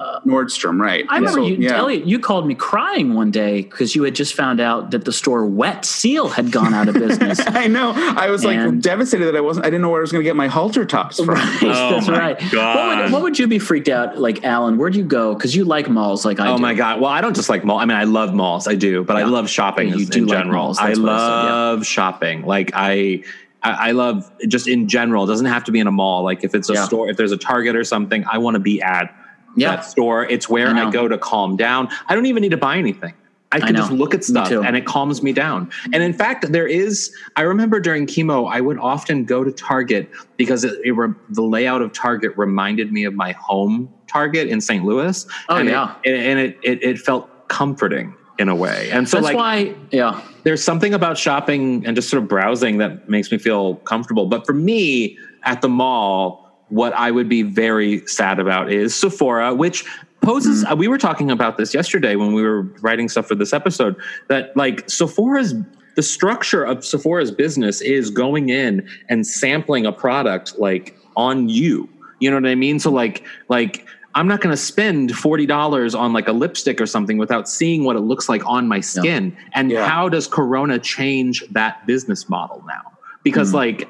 [0.00, 0.22] Nordstrom.
[0.26, 1.04] Nordstrom, right?
[1.08, 1.76] I And remember so, you, yeah.
[1.78, 5.12] Elliot, you called me crying one day because you had just found out that the
[5.12, 7.38] store Wet Seal had gone out of business.
[7.46, 7.92] I know.
[7.96, 9.66] I was like And- devastated that I wasn't.
[9.66, 11.28] I didn't know where I was going to get my halter tops from.
[11.30, 12.42] Right, that's Oh my right.
[12.52, 14.78] What would, what would you be freaked out like, Alan?
[14.78, 15.34] Where'd you go?
[15.34, 16.62] Because you like malls like I Oh do.
[16.62, 17.00] my god!
[17.00, 17.78] Well, I don't just like mall.
[17.78, 18.66] I mean, I love malls.
[18.66, 20.62] I do, but I love shopping Yeah, you in do like general.
[20.64, 21.52] malls, I that's what I said, yeah.
[21.52, 22.42] love shopping.
[22.46, 23.22] Like I,
[23.68, 25.24] I I love just in general.
[25.24, 26.22] It doesn't have to be in a mall.
[26.22, 26.84] Like if it's a Yeah.
[26.84, 29.14] store, if there's a Target or something, I want to be at
[29.56, 29.76] Yeah.
[29.76, 30.24] that store.
[30.24, 31.88] It's where I I, go to calm down.
[32.08, 33.14] I don't even need to buy anything.
[33.50, 33.80] I can know.
[33.80, 35.70] just look at stuff and it calms me down.
[35.94, 37.10] And in fact, there is.
[37.34, 41.40] I remember during chemo, I would often go to Target because it, it re, the
[41.42, 44.84] layout of Target reminded me of my home Target in St.
[44.84, 45.26] Louis.
[45.48, 45.94] Oh, and yeah.
[46.04, 48.90] it, and it, it it felt comforting in a way.
[48.90, 50.22] And so That's like why, yeah.
[50.44, 54.26] there's something about shopping and just sort of browsing that makes me feel comfortable.
[54.26, 59.54] But for me, at the mall, what I would be very sad about is Sephora,
[59.54, 59.84] which
[60.20, 60.64] poses.
[60.64, 60.78] Mm.
[60.78, 63.96] We were talking about this yesterday when we were writing stuff for this episode.
[64.28, 65.54] That like Sephora's
[65.96, 71.88] the structure of Sephora's business is going in and sampling a product like on you.
[72.20, 72.78] You know what I mean?
[72.78, 73.86] So like like.
[74.18, 77.84] I'm not going to spend forty dollars on like a lipstick or something without seeing
[77.84, 79.36] what it looks like on my skin.
[79.54, 79.88] And Yeah.
[79.88, 82.98] how does Corona change that business model now?
[83.22, 83.56] Because hmm.
[83.58, 83.80] like,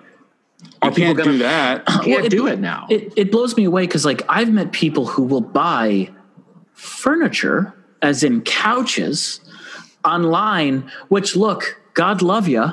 [0.84, 1.86] You can't gonna- do that.
[2.04, 2.86] can't Well, do it now?
[2.90, 6.10] It, it blows me away because, like, I've met people who will buy
[6.74, 7.72] furniture,
[8.02, 9.40] as in couches,
[10.04, 10.90] online.
[11.08, 12.72] Which, look, God love you,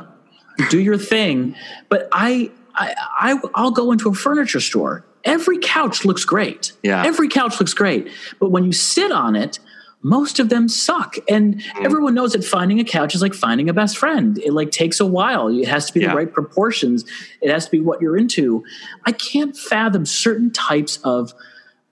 [0.69, 1.55] do your thing.
[1.87, 5.05] But I, I, I, I'll go into a furniture store.
[5.23, 6.71] Every couch looks great.
[6.83, 7.03] Yeah.
[7.05, 8.09] every couch looks great.
[8.39, 9.59] But when you sit on it.
[10.07, 11.83] Most of them suck, and Mm.
[11.85, 14.37] everyone knows that finding a couch is like finding a best friend.
[14.37, 15.47] It like takes a while.
[15.47, 16.09] It has to be Yeah.
[16.11, 17.05] the right proportions.
[17.41, 18.63] It has to be what you're into.
[19.03, 21.33] I can't fathom certain types of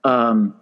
[0.04, 0.54] um,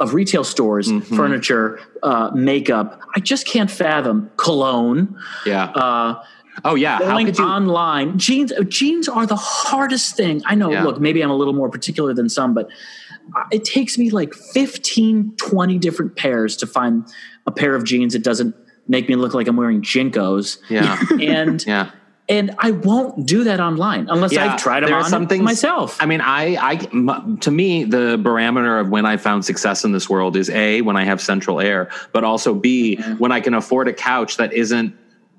[0.00, 1.14] of retail stores, Mm-hmm.
[1.14, 3.00] furniture, uh, makeup.
[3.14, 5.14] I just can't fathom cologne.
[5.44, 5.64] yeah.
[5.66, 6.22] Uh,
[6.64, 6.98] oh yeah.
[6.98, 7.44] How going could you?
[7.44, 8.52] online, jeans.
[8.52, 10.42] uh, Jeans are the hardest thing.
[10.46, 10.70] I know.
[10.70, 10.84] Yeah.
[10.84, 12.68] Look, maybe I'm a little more particular than some, but
[13.50, 17.06] it takes me like 15, 20 different pairs to find
[17.46, 18.54] a pair of jeans that doesn't
[18.88, 20.58] make me look like I'm wearing JNCOs.
[20.68, 20.98] yeah.
[21.20, 21.90] And yeah.
[22.28, 25.98] and I won't do that online unless Yeah, I've tried them on some things- myself.
[26.00, 29.92] I mean, I, I, m- to me, the barometer of when I found success in
[29.92, 33.54] this world is a when I have central air, but also b when I can
[33.54, 34.94] afford a couch that isn't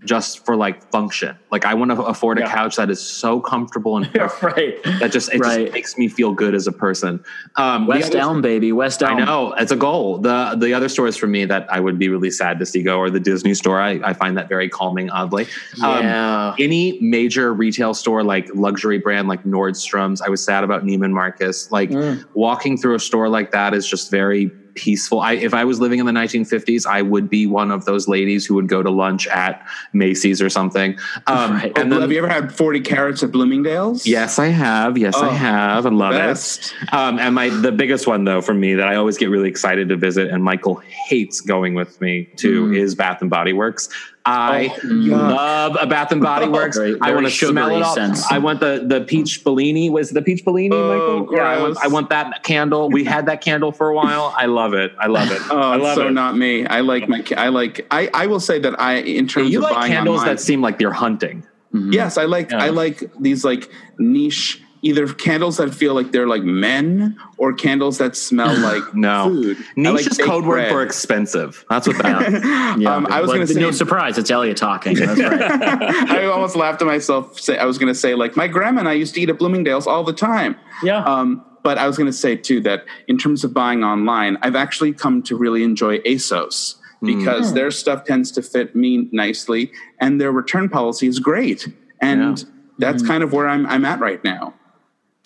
[0.06, 1.36] just for like function.
[1.52, 2.52] Like I want to afford a Yeah.
[2.54, 4.10] couch that is so comfortable and
[4.42, 4.82] right.
[5.00, 5.62] that just it Right.
[5.66, 7.24] just makes me feel good as a person.
[7.56, 8.72] Um, West other- Elm, baby.
[8.72, 9.18] West Elm.
[9.18, 10.18] I know it's a goal.
[10.18, 13.00] The the other stores for me that I would be really sad to see go
[13.02, 13.80] are the Disney store.
[13.80, 15.48] I, I find that very calming, oddly.
[15.84, 16.56] Um, Yeah.
[16.60, 21.72] any major retail store like luxury brand like Nordstrom's, I was sad about Neiman Marcus.
[21.72, 22.24] Like Mm.
[22.34, 25.20] walking through a store like that is just very peaceful.
[25.20, 28.46] I, if I was living in the 1950s, I would be one of those ladies
[28.46, 30.98] who would go to lunch at Macy's or something.
[31.28, 31.78] Um, Right.
[31.78, 34.06] And have then, you ever had 40 carrots at Bloomingdale's?
[34.08, 34.98] yes, I have.
[34.98, 35.86] Yes, I Oh, have.
[35.86, 36.74] I love best.
[36.82, 36.94] it.
[36.94, 39.90] Um, and my the biggest one though for me that I always get really excited
[39.90, 40.76] to visit, and Michael
[41.08, 42.78] hates going with me to, Mm.
[42.78, 43.90] is Bath and Body Works.
[44.26, 46.78] I Oh, love a Bath and Body Works.
[46.78, 47.94] Very- I want to smell it all.
[47.94, 48.32] scents.
[48.32, 49.90] I want the the peach Bellini.
[49.90, 51.36] Was the peach Bellini, Oh, Michael?
[51.36, 51.78] Yeah, I want.
[51.84, 52.90] I want that candle.
[52.90, 54.34] We had that candle for a while.
[54.38, 54.94] I love it.
[55.00, 55.42] I love it.
[55.52, 56.12] Oh, I love so it.
[56.12, 56.66] not me.
[56.66, 57.24] I like my.
[57.36, 57.86] I like.
[57.92, 58.10] I.
[58.14, 60.62] I will say that I, in terms you of like buying candles online, that seem
[60.62, 61.46] like they're hunting.
[61.74, 62.52] Yes, I like.
[62.52, 62.64] Yeah.
[62.64, 64.62] I like these like niche.
[64.84, 69.58] Either candles that feel like they're like men, or candles that smell like No, food.
[69.76, 70.72] Niche like is baked code word bread.
[70.72, 71.66] for expensive.
[71.70, 72.34] That's what that.
[72.34, 72.44] is.
[72.84, 72.96] Yeah.
[72.96, 73.60] Um, I was But going to say.
[73.62, 74.18] no surprise.
[74.18, 74.96] It's Elliot talking.
[74.96, 75.42] That's right.
[76.10, 77.40] I almost laughed at myself.
[77.40, 79.38] Say I was going to say like my grandma and I used to eat at
[79.40, 80.56] Bloomingdale's all the time.
[80.84, 81.04] yeah.
[81.04, 84.56] Um, but I was going to say too that in terms of buying online, I've
[84.58, 90.20] actually come to really enjoy ASOS because their stuff tends to fit me nicely, and
[90.20, 91.68] their return policy is great,
[92.02, 92.44] and
[92.80, 94.54] that's kind of where I'm I'm at right now.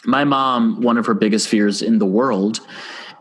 [0.08, 2.62] My mom, one of her biggest fears in the world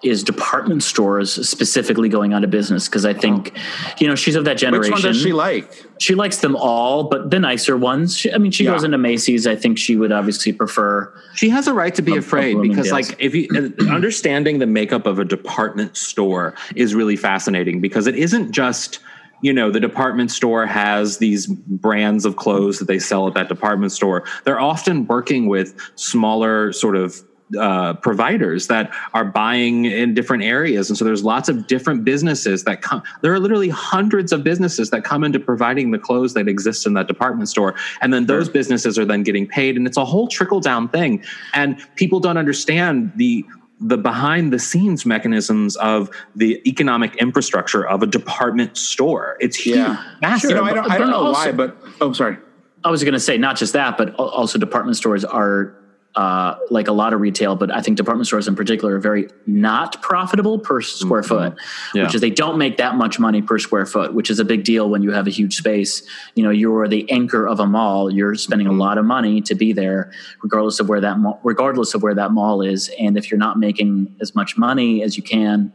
[0.05, 3.59] is department stores specifically going out of business because I think,
[3.99, 4.93] you know, she's of that generation.
[4.93, 5.09] Which generation.
[5.09, 5.85] one does she like?
[5.99, 8.17] She likes them all, but the nicer ones.
[8.17, 8.73] She, I mean, she Yeah.
[8.73, 9.47] goes into Macy's.
[9.47, 11.13] I think she would obviously prefer.
[11.35, 13.11] She has a right to be Of- afraid of because, Bloomingdale's.
[13.11, 13.49] like, if you
[13.89, 19.01] uh, understanding the makeup of a department store is really fascinating because it isn't just
[19.47, 23.49] you know the department store has these brands of clothes that they sell at that
[23.49, 24.25] department store.
[24.43, 27.23] They're often working with smaller sort of
[27.57, 32.65] uh, providers that are buying in different areas, and so there's lots of different businesses
[32.65, 33.05] that come.
[33.23, 36.95] There are literally hundreds of businesses that come into providing the clothes that exist in
[36.95, 40.27] that department store, and then those businesses are then getting paid, and it's a whole
[40.27, 41.23] trickle down thing.
[41.55, 43.45] And people don't understand the
[43.81, 49.37] the behind the scenes mechanisms of the economic infrastructure of a department store.
[49.41, 50.03] It's huge, Yeah.
[50.23, 50.51] massive.
[50.51, 52.39] You know, I don't, I don't know also- why, but oh, sorry.
[52.85, 55.75] I was going to say not just that, but also department stores are
[56.17, 59.29] uh, like a lot of retail, but I think department stores in particular are very
[59.47, 61.55] not profitable per square foot,
[61.95, 62.05] Yeah.
[62.05, 64.65] which is they don't make that much money per square foot, which is a big
[64.65, 66.03] deal when you have a huge space.
[66.35, 68.11] You know, you're the anchor of a mall.
[68.11, 70.11] You're spending a lot of money to be there,
[70.43, 72.91] regardless of where that mall, regardless of where that mall is.
[72.99, 75.71] And if you're not making as much money as you can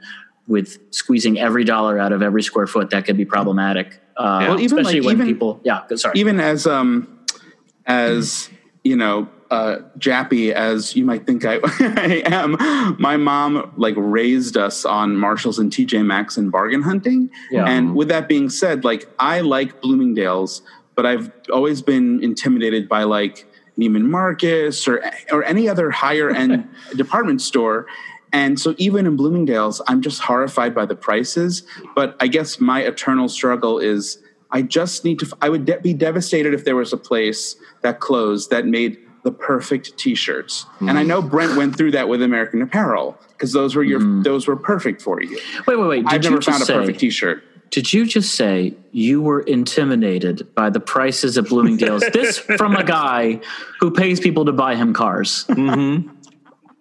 [0.48, 4.02] with squeezing every dollar out of every square foot, that could be problematic.
[4.18, 6.20] Uh, Well, even especially like- when even- people, yeah, sorry.
[6.20, 7.08] even as um
[7.86, 8.50] as
[8.84, 12.56] you know uh jappy as you might think I, I am
[13.00, 17.66] my mom like raised us on marshalls and tj maxx and bargain hunting Yeah.
[17.66, 20.62] and with that being said like i like bloomingdale's
[20.96, 23.46] but i've always been intimidated by like
[23.78, 27.88] neiman marcus or or any other higher end department store
[28.32, 32.80] and so even in bloomingdale's i'm just horrified by the prices but i guess my
[32.82, 34.18] eternal struggle is
[34.54, 35.28] I just need to.
[35.42, 39.32] I would de- be devastated if there was a place that closed that made the
[39.32, 40.66] perfect T-shirts.
[40.80, 41.08] And I mm.
[41.08, 44.24] know Brent went through that with American Apparel because those were your mm.
[44.24, 45.40] those were perfect for you.
[45.68, 46.04] Wait, wait, wait.
[46.04, 47.44] Did I've you never just found a say, perfect T-shirt.
[47.72, 52.04] Did you just say you were intimidated by the prices of Bloomingdale's?
[52.14, 53.40] this from a guy
[53.80, 55.46] who pays people to buy him cars.
[55.46, 56.10] Mm-hmm.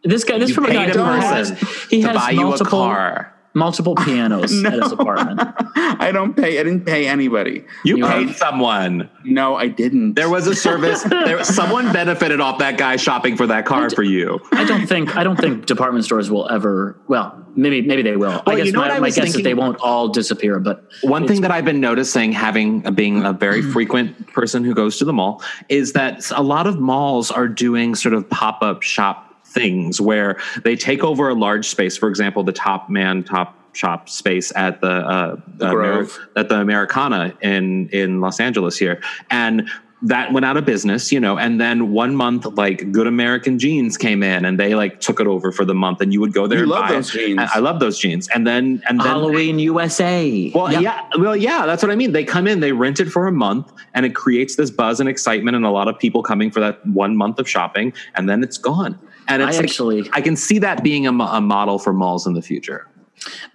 [0.03, 2.41] This guy, this You from a guy who has, person he to has buy you
[2.41, 3.35] a multiple, car.
[3.55, 5.41] Multiple pianos at his apartment.
[5.77, 6.59] I don't pay.
[6.59, 7.65] I didn't pay anybody.
[7.85, 9.11] You You paid have- someone.
[9.25, 10.15] No, I didn't.
[10.15, 11.03] There was a service.
[11.05, 14.41] there, someone benefited off that guy shopping for that car for you.
[14.53, 16.99] I don't think I don't think department stores will ever.
[17.09, 18.43] Well, maybe maybe they will.
[18.47, 20.59] I guess you know my, I my was guess is they won't all disappear.
[20.61, 23.73] But One thing that I've been noticing, having being a very Mm.
[23.73, 27.95] frequent person who goes to the mall, is that a lot of malls are doing
[27.95, 31.97] sort of pop up shop things where they take over a large space.
[31.97, 36.19] For example, the Top Man Top Shop space at the, uh, uh, Grove.
[36.37, 39.69] at the Americana in in Los Angeles here, and
[40.03, 43.99] that went out of business, you know, and then one month, like Good American Jeans
[43.99, 46.47] came in, and they like took it over for the month, and you would go
[46.47, 46.59] there.
[46.59, 47.19] You and love buy those it.
[47.19, 47.39] jeans.
[47.39, 50.51] I I love those jeans, and then and then Halloween USA.
[50.55, 51.07] well, yeah.
[51.19, 52.13] well, yeah, that's what I mean.
[52.13, 55.09] They come in, they rent it for a month, and it creates this buzz and
[55.09, 58.43] excitement, and a lot of people coming for that one month of shopping, and then
[58.43, 58.99] it's gone.
[59.29, 62.27] And I it's like- actually- I can see that being a, a model for malls
[62.27, 62.87] in the future.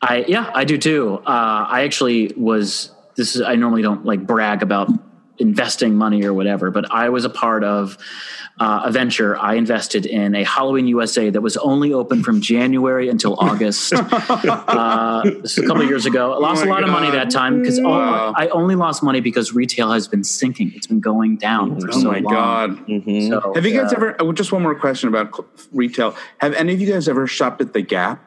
[0.02, 1.16] I yeah, I do too.
[1.26, 2.92] Uh, I actually was.
[3.16, 3.42] This is.
[3.42, 4.90] I normally don't like brag about
[5.40, 7.98] investing money or whatever, but I was a part of
[8.60, 9.38] uh, a venture.
[9.38, 13.94] I invested in a Halloween USA that was only open from January until August.
[13.94, 16.34] uh, this is a couple of years ago.
[16.34, 18.34] I lost Oh a my lot of money that time because Wow.
[18.36, 20.72] I only lost money because retail has been sinking.
[20.76, 22.34] It's been going down for oh so my long.
[22.34, 22.78] god.
[23.30, 24.16] So, Have you guys uh, ever?
[24.20, 26.16] oh, Just one more question about retail.
[26.40, 28.26] Have any of you guys ever shopped at the Gap?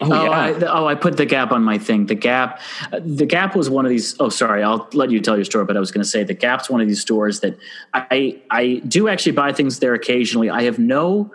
[0.00, 2.06] Oh, Oh, I, the- oh, I put the Gap on my thing.
[2.06, 2.60] The Gap,
[2.92, 4.14] uh, the Gap was one of these.
[4.20, 5.64] Oh, sorry, I'll let you tell your story.
[5.64, 7.56] But I was going to say the Gap's one of these stores that
[7.94, 10.50] I I do actually buy things there occasionally.
[10.50, 11.32] I have no,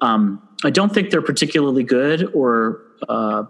[0.00, 3.44] um, I don't think they're particularly good or uh,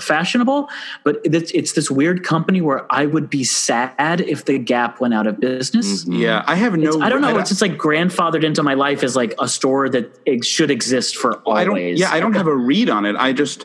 [0.00, 0.68] fashionable,
[1.02, 5.14] but it's, it's this weird company where I would be sad if the Gap went
[5.14, 6.06] out of business.
[6.06, 6.88] Yeah, I have no.
[6.90, 7.38] It's- I don't know.
[7.38, 11.16] It's just like grandfathered into my life as like a store that it should exist
[11.16, 11.64] for I always.
[11.66, 11.96] don't.
[11.96, 13.16] Yeah, I don't have a read on it.
[13.16, 13.64] I just.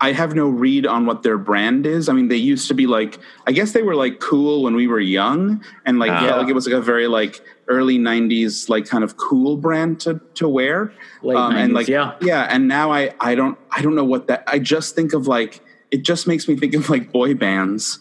[0.00, 2.08] I, I have no read on what their brand is.
[2.08, 3.18] I mean, they used to be like.
[3.46, 6.20] I guess they were like cool when we were young, and like Ah.
[6.20, 10.00] felt like it was like a very like early '90s like kind of cool brand
[10.00, 10.92] to to wear.
[11.22, 12.14] Late and 90s, like yeah.
[12.20, 12.42] yeah.
[12.50, 14.44] And now I I don't I don't know what that.
[14.46, 17.98] I just think of like it just makes me think of like boy bands.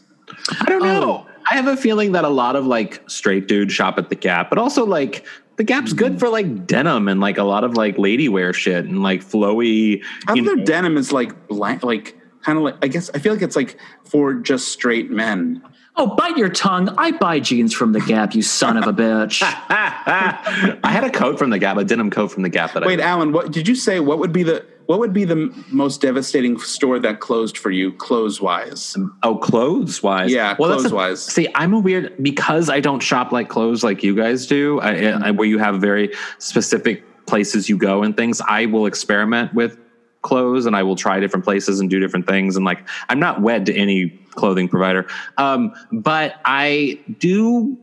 [0.62, 1.26] I don't know.
[1.50, 4.50] I have a feeling that a lot of like straight dudes shop at the Gap,
[4.50, 5.26] but also like
[5.60, 8.86] the Gap's good for like denim and like a lot of like lady wear shit
[8.86, 10.02] and like flowy.
[10.26, 13.10] I You think their know, denim is like blank, like kind of like I guess
[13.14, 15.62] I feel like it's like for just straight men.
[15.98, 16.88] Oh, bite your tongue.
[16.98, 19.42] I buy jeans from the Gap, you son of a bitch.
[19.44, 23.02] I had a coat from the Gap, a denim coat from the Gap that Wait,
[23.02, 24.00] I Alan, what did you say?
[24.00, 27.92] What would be the what would be the most devastating store that closed for you,
[27.94, 28.98] clothes wise?
[29.22, 30.32] Oh, clothes wise.
[30.32, 31.24] Yeah, that's clothes-wise.
[31.24, 34.80] See, I'm a weird because I don't shop like clothes like you guys do.
[34.80, 38.42] I, I, where you have very specific places you go and things.
[38.42, 39.78] I will experiment with
[40.24, 42.56] clothes and I will try different places and do different things.
[42.56, 42.80] And like,
[43.10, 45.08] I'm not wed to any clothing provider.
[45.38, 47.78] Um, but I do.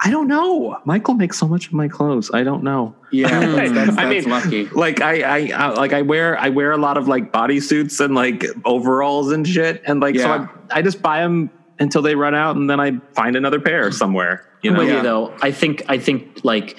[0.00, 0.78] I don't know.
[0.84, 2.30] Michael makes so much of my clothes.
[2.32, 2.94] I don't know.
[3.10, 4.64] Yeah, that's, that's, I that's mean, lucky.
[4.66, 8.14] Like I, I, I, like I wear, I wear a lot of like bodysuits and
[8.14, 12.34] like overalls and shit, and like so I, I just buy them until they run
[12.34, 14.46] out, and then I find another pair somewhere.
[14.62, 15.02] You know, Yeah.
[15.02, 15.34] though.
[15.42, 16.76] I think I think like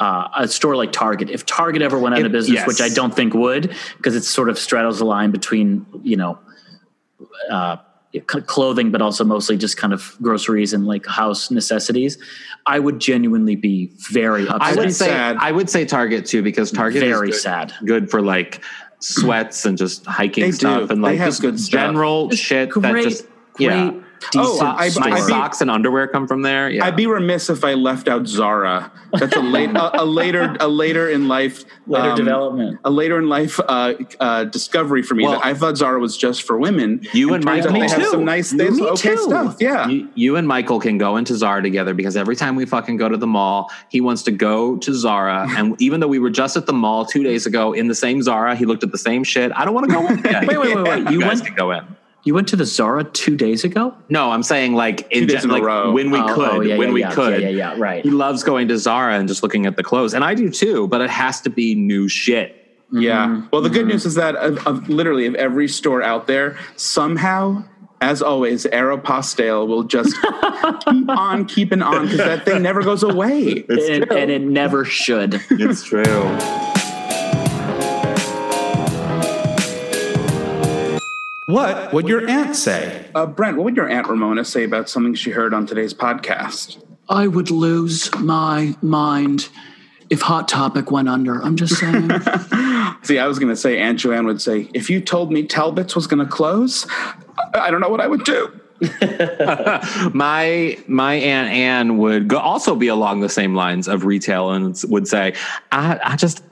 [0.00, 2.66] uh, a store like Target, if Target ever went out It- of business, yes.
[2.66, 6.38] which I don't think would, because it sort of straddles the line between you know
[7.50, 12.18] uh, kind of clothing, but also mostly just kind of groceries and like house necessities.
[12.66, 14.62] I would genuinely be very upset.
[14.62, 15.36] I would Pretty say sad.
[15.38, 17.72] I would say Target too because Target Very is good, sad.
[17.84, 18.60] good for like
[19.00, 20.56] sweats and just hiking They do.
[20.56, 21.70] stuff and like have just good stuff.
[21.70, 23.92] general shit that just great, yeah.
[24.30, 25.08] Decent Oh, I- store.
[25.08, 26.70] My I'd be- socks and underwear come from there.
[26.70, 26.84] Yeah.
[26.86, 28.92] I'd be remiss if I left out Zara.
[29.18, 32.80] That's a late, a, a later, a later in life, later um, development.
[32.84, 35.24] a later in life uh, uh, discovery for me.
[35.24, 37.00] Well- that I thought Zara was just for women.
[37.12, 38.04] You and turns Michael- Me have too.
[38.10, 39.22] some nice, they have Me okay too.
[39.22, 39.56] stuff.
[39.60, 42.96] Yeah, you, you and Michael can go into Zara together because every time we fucking
[42.96, 45.46] go to the mall, he wants to go to Zara.
[45.56, 48.22] And even though we were just at the mall two days ago in the same
[48.22, 49.52] Zara, he looked at the same shit.
[49.54, 50.18] I don't want to go in.
[50.24, 50.46] yet.
[50.46, 51.10] Wait, wait, wait, wait.
[51.10, 51.84] You You guys went- can go in.
[52.24, 53.94] You went to the Zara two days ago.
[54.08, 55.90] No, I'm saying like in, days gen- in a like row.
[55.92, 57.42] when we Oh, oh could, oh, yeah, when yeah, we yeah, could.
[57.42, 58.04] yeah, yeah, yeah, right.
[58.04, 60.86] He loves going to Zara and just looking at the clothes, and I do too.
[60.86, 62.56] But it has to be new shit.
[62.92, 63.26] yeah.
[63.26, 63.46] Mm-hmm.
[63.52, 63.88] Well, the good mm-hmm.
[63.88, 67.64] news is that of, of literally of every store out there, somehow.
[68.00, 70.16] As always, Aeropostale will just
[70.90, 73.64] keep on keeping on because that thing never goes away.
[73.68, 75.40] and, and it never should.
[75.50, 76.02] It's true.
[81.46, 83.06] What would your aunt say?
[83.14, 86.82] Uh, Brent, what would your Aunt Ramona say about something she heard on today's podcast?
[87.08, 89.48] I would lose my mind
[90.08, 91.42] if Hot Topic went under.
[91.42, 92.10] I'm just saying.
[93.02, 95.96] See, I was going to say Aunt Joanne would say, if you told me Talbot's
[95.96, 96.86] was going to close,
[97.54, 98.60] I I don't know what I would do.
[100.12, 104.80] my my aunt Anne would go, also be along the same lines of retail and
[104.88, 105.34] would say,
[105.70, 106.42] I, I just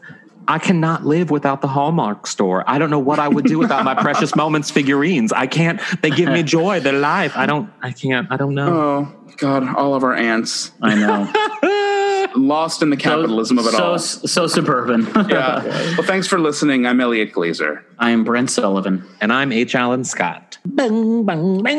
[0.50, 2.64] I cannot live without the Hallmark store.
[2.66, 5.32] I don't know what I would do without my precious moments figurines.
[5.32, 5.80] I can't.
[6.02, 6.80] They give me joy.
[6.80, 7.36] They're life.
[7.36, 7.72] I don't.
[7.80, 8.26] I can't.
[8.32, 8.74] I don't know.
[8.74, 11.32] Oh, God, all of our aunts I know.
[12.36, 13.98] lost in the capitalism of it so, all.
[14.00, 15.06] So suburban.
[15.30, 15.62] Yeah.
[15.96, 16.84] Well, thanks for listening.
[16.84, 17.84] I'm Elliot Glazer.
[18.00, 19.06] I am Brent Sullivan.
[19.20, 19.76] And I'm H.
[19.76, 20.58] Alan Scott.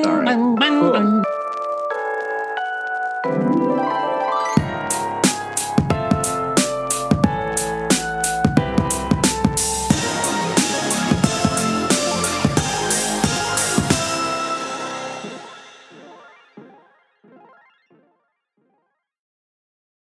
[0.06, 1.24] All right.
[1.26, 1.41] Cool.